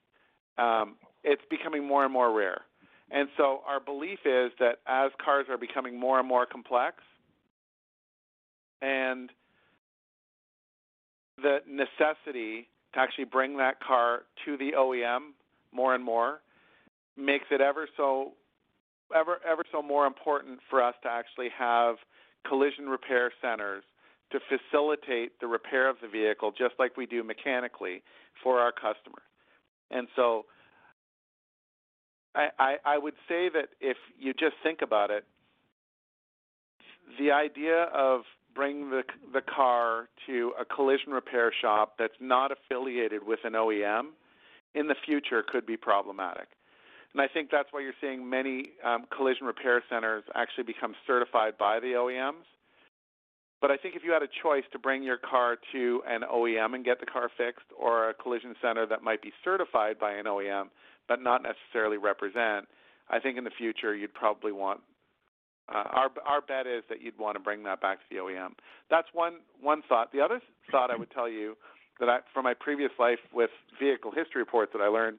[0.58, 2.62] um, it's becoming more and more rare.
[3.10, 6.96] And so our belief is that as cars are becoming more and more complex,
[8.80, 9.30] and
[11.36, 15.32] the necessity to actually bring that car to the OEM
[15.72, 16.40] more and more
[17.16, 18.32] makes it ever so
[19.14, 21.96] ever ever so more important for us to actually have
[22.46, 23.82] collision repair centers
[24.30, 28.02] to facilitate the repair of the vehicle just like we do mechanically
[28.42, 29.26] for our customers.
[29.90, 30.46] And so
[32.34, 35.24] I, I, I would say that if you just think about it,
[37.18, 38.22] the idea of
[38.54, 39.02] bringing the
[39.32, 44.10] the car to a collision repair shop that's not affiliated with an OEM
[44.74, 46.48] in the future could be problematic.
[47.12, 51.58] And I think that's why you're seeing many um, collision repair centers actually become certified
[51.58, 52.46] by the OEMs.
[53.60, 56.74] But I think if you had a choice to bring your car to an OEM
[56.74, 60.26] and get the car fixed, or a collision center that might be certified by an
[60.26, 60.68] OEM
[61.10, 62.68] but not necessarily represent,
[63.10, 64.80] I think in the future you'd probably want.
[65.68, 68.52] Uh, our our bet is that you'd want to bring that back to the OEM.
[68.90, 70.12] That's one one thought.
[70.12, 70.40] The other
[70.70, 71.56] thought I would tell you
[71.98, 73.50] that I, from my previous life with
[73.80, 75.18] vehicle history reports that I learned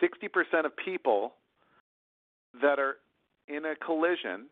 [0.00, 1.34] 60% of people
[2.62, 2.98] that are
[3.48, 4.46] in a collision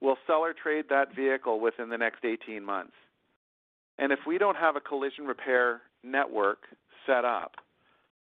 [0.00, 2.94] will sell or trade that vehicle within the next 18 months.
[3.98, 6.64] And if we don't have a collision repair network
[7.06, 7.56] set up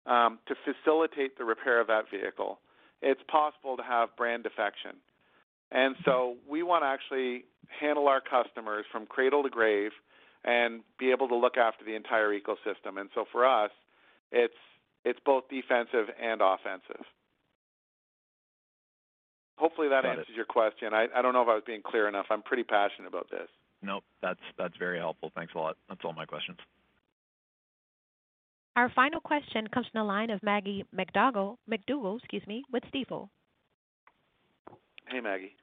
[0.05, 2.59] um, to facilitate the repair of that vehicle,
[3.01, 4.91] it's possible to have brand defection.
[5.71, 7.45] And so we want to actually
[7.79, 9.91] handle our customers from cradle to grave
[10.43, 12.99] and be able to look after the entire ecosystem.
[12.99, 13.71] And so for us,
[14.31, 14.53] it's
[15.03, 17.05] it's both defensive and offensive.
[19.57, 20.35] Hopefully that Got answers it.
[20.35, 20.93] your question.
[20.93, 22.25] I, I don't know if I was being clear enough.
[22.29, 23.47] I'm pretty passionate about this.
[23.81, 25.31] Nope, that's that's very helpful.
[25.35, 25.77] Thanks a lot.
[25.89, 26.57] That's all my questions.
[28.75, 33.29] Our final question comes from the line of Maggie McDougall, McDougall, excuse me, with Stifel.
[35.07, 35.55] Hey, Maggie.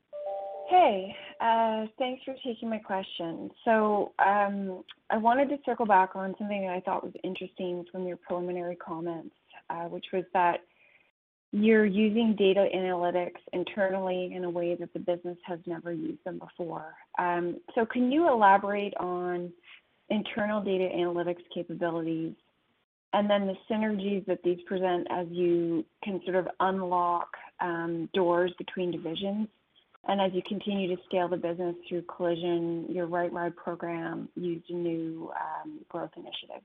[0.71, 3.51] Hey, uh, thanks for taking my question.
[3.67, 8.07] So um, I wanted to circle back on something that I thought was interesting from
[8.07, 9.35] your preliminary comments,
[9.69, 10.61] uh, which was that
[11.51, 16.39] you're using data analytics internally in a way that the business has never used them
[16.39, 16.95] before.
[17.19, 19.53] Um, so can you elaborate on
[20.09, 22.33] internal data analytics capabilities
[23.13, 27.29] and then the synergies that these present as you can sort of unlock
[27.61, 29.49] um, doors between divisions?
[30.09, 34.75] And as you continue to scale the business through collision, your RightRide program used a
[34.75, 36.63] new um, growth initiative.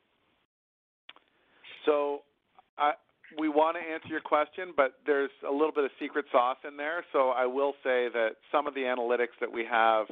[1.85, 2.21] So
[2.79, 2.93] I,
[3.37, 6.77] we want to answer your question, but there's a little bit of secret sauce in
[6.77, 7.05] there.
[7.13, 10.07] So I will say that some of the analytics that we have,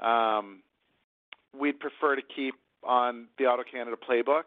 [0.00, 0.62] um,
[1.58, 4.44] we'd prefer to keep on the AutoCanada playbook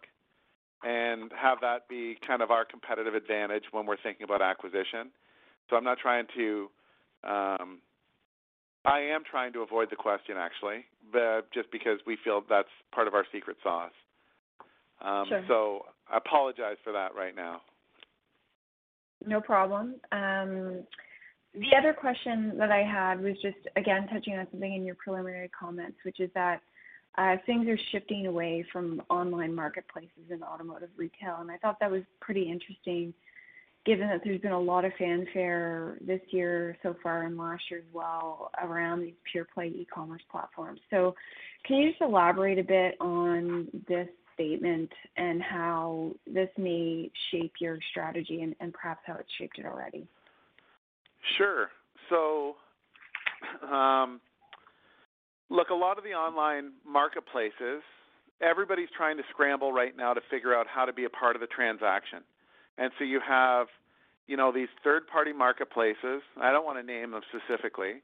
[0.86, 5.10] and have that be kind of our competitive advantage when we're thinking about acquisition.
[5.70, 6.70] So I'm not trying to
[7.24, 7.80] um,
[8.86, 13.08] I am trying to avoid the question actually, but just because we feel that's part
[13.08, 13.92] of our secret sauce.
[15.02, 15.44] Um, Sure.
[15.48, 17.62] So I apologize for that right now.
[19.26, 19.96] No problem.
[20.12, 20.84] Um,
[21.56, 25.50] the other question that I had was just, again, touching on something in your preliminary
[25.58, 26.62] comments, which is that
[27.18, 31.38] uh, things are shifting away from online marketplaces in automotive retail.
[31.40, 33.14] And I thought that was pretty interesting
[33.86, 37.82] given that there's been a lot of fanfare this year so far and last year
[37.82, 40.80] as well around these pure play e-commerce platforms.
[40.90, 41.16] So
[41.66, 47.78] can you just elaborate a bit on this statement and how this may shape your
[47.92, 50.08] strategy and, and perhaps how it's shaped it already?
[51.38, 51.70] Sure.
[52.10, 52.56] So,
[53.72, 54.20] um,
[55.50, 57.84] look, a lot of the online marketplaces,
[58.42, 61.42] everybody's trying to scramble right now to figure out how to be a part of
[61.42, 62.20] the transaction.
[62.78, 63.68] And so you have,
[64.28, 66.22] you know, these third-party marketplaces.
[66.42, 68.02] I don't want to name them specifically,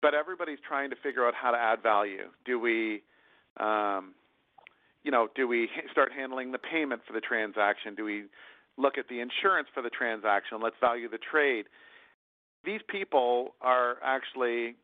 [0.00, 2.28] but everybody's trying to figure out how to add value.
[2.44, 3.02] Do we,
[3.58, 4.14] um,
[5.02, 7.94] you know, do we start handling the payment for the transaction?
[7.94, 8.24] Do we
[8.78, 10.60] look at the insurance for the transaction?
[10.62, 11.66] Let's value the trade.
[12.64, 14.76] These people are actually,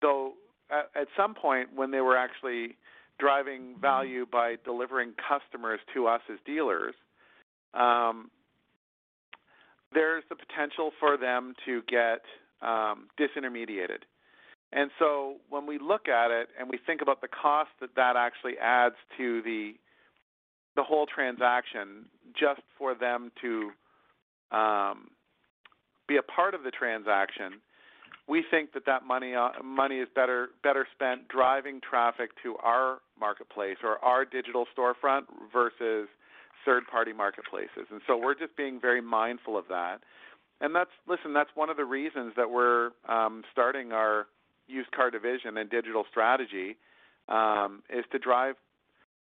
[0.00, 0.32] though,
[0.70, 2.76] at, at some point when they were actually
[3.18, 6.94] driving value by delivering customers to us as dealers,
[7.74, 8.30] um,
[9.92, 12.20] there's the potential for them to get
[12.62, 14.04] um, disintermediated.
[14.72, 18.16] And so when we look at it and we think about the cost that that
[18.16, 19.72] actually adds to the
[20.74, 22.04] the whole transaction,
[22.38, 23.70] just for them to
[24.54, 25.08] um,
[26.06, 27.62] be a part of the transaction,
[28.28, 32.98] we think that that money uh, money is better better spent driving traffic to our
[33.18, 35.22] marketplace or our digital storefront
[35.52, 36.08] versus
[36.64, 37.86] third-party marketplaces.
[37.90, 39.98] And so we're just being very mindful of that.
[40.60, 44.26] And that's listen, that's one of the reasons that we're um, starting our
[44.66, 46.76] used car division and digital strategy
[47.28, 48.56] um, is to drive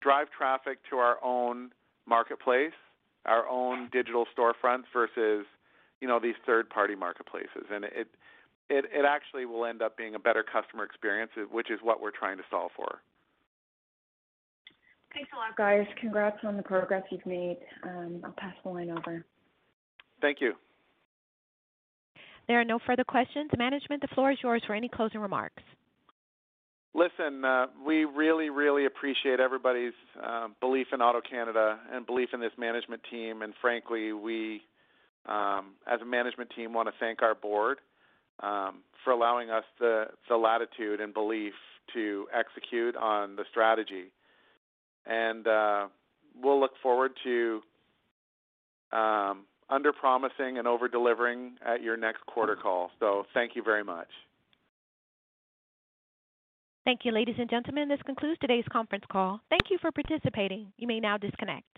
[0.01, 1.71] drive traffic to our own
[2.07, 2.73] marketplace,
[3.25, 5.45] our own digital storefronts versus
[5.99, 7.65] you know these third-party marketplaces.
[7.71, 8.07] And it
[8.73, 12.11] it it actually will end up being a better customer experience, which is what we're
[12.11, 12.99] trying to solve for.
[15.13, 15.85] Thanks a lot, guys.
[15.99, 17.57] Congrats on the progress you've made.
[17.83, 19.23] Um, I'll pass the line over.
[20.21, 20.53] Thank you.
[22.47, 23.51] There are no further questions.
[23.57, 25.61] Management, the floor is yours for any closing remarks.
[26.95, 32.51] Listen, uh, we really, really appreciate everybody's uh, belief in AutoCanada and belief in this
[32.57, 33.41] management team.
[33.43, 34.61] And frankly, we,
[35.27, 37.79] um, as a management team, want to thank our board
[38.43, 41.53] um, for allowing us the, the latitude and belief
[41.93, 44.11] to execute on the strategy.
[45.05, 45.87] And uh,
[46.41, 47.61] we'll look forward to
[48.91, 52.91] um, under promising and over delivering at your next quarter call.
[52.99, 54.07] So thank you very much.
[56.85, 57.87] Thank you, ladies and gentlemen.
[57.87, 59.39] This concludes today's conference call.
[59.49, 60.67] Thank you for participating.
[60.77, 61.77] You may now disconnect.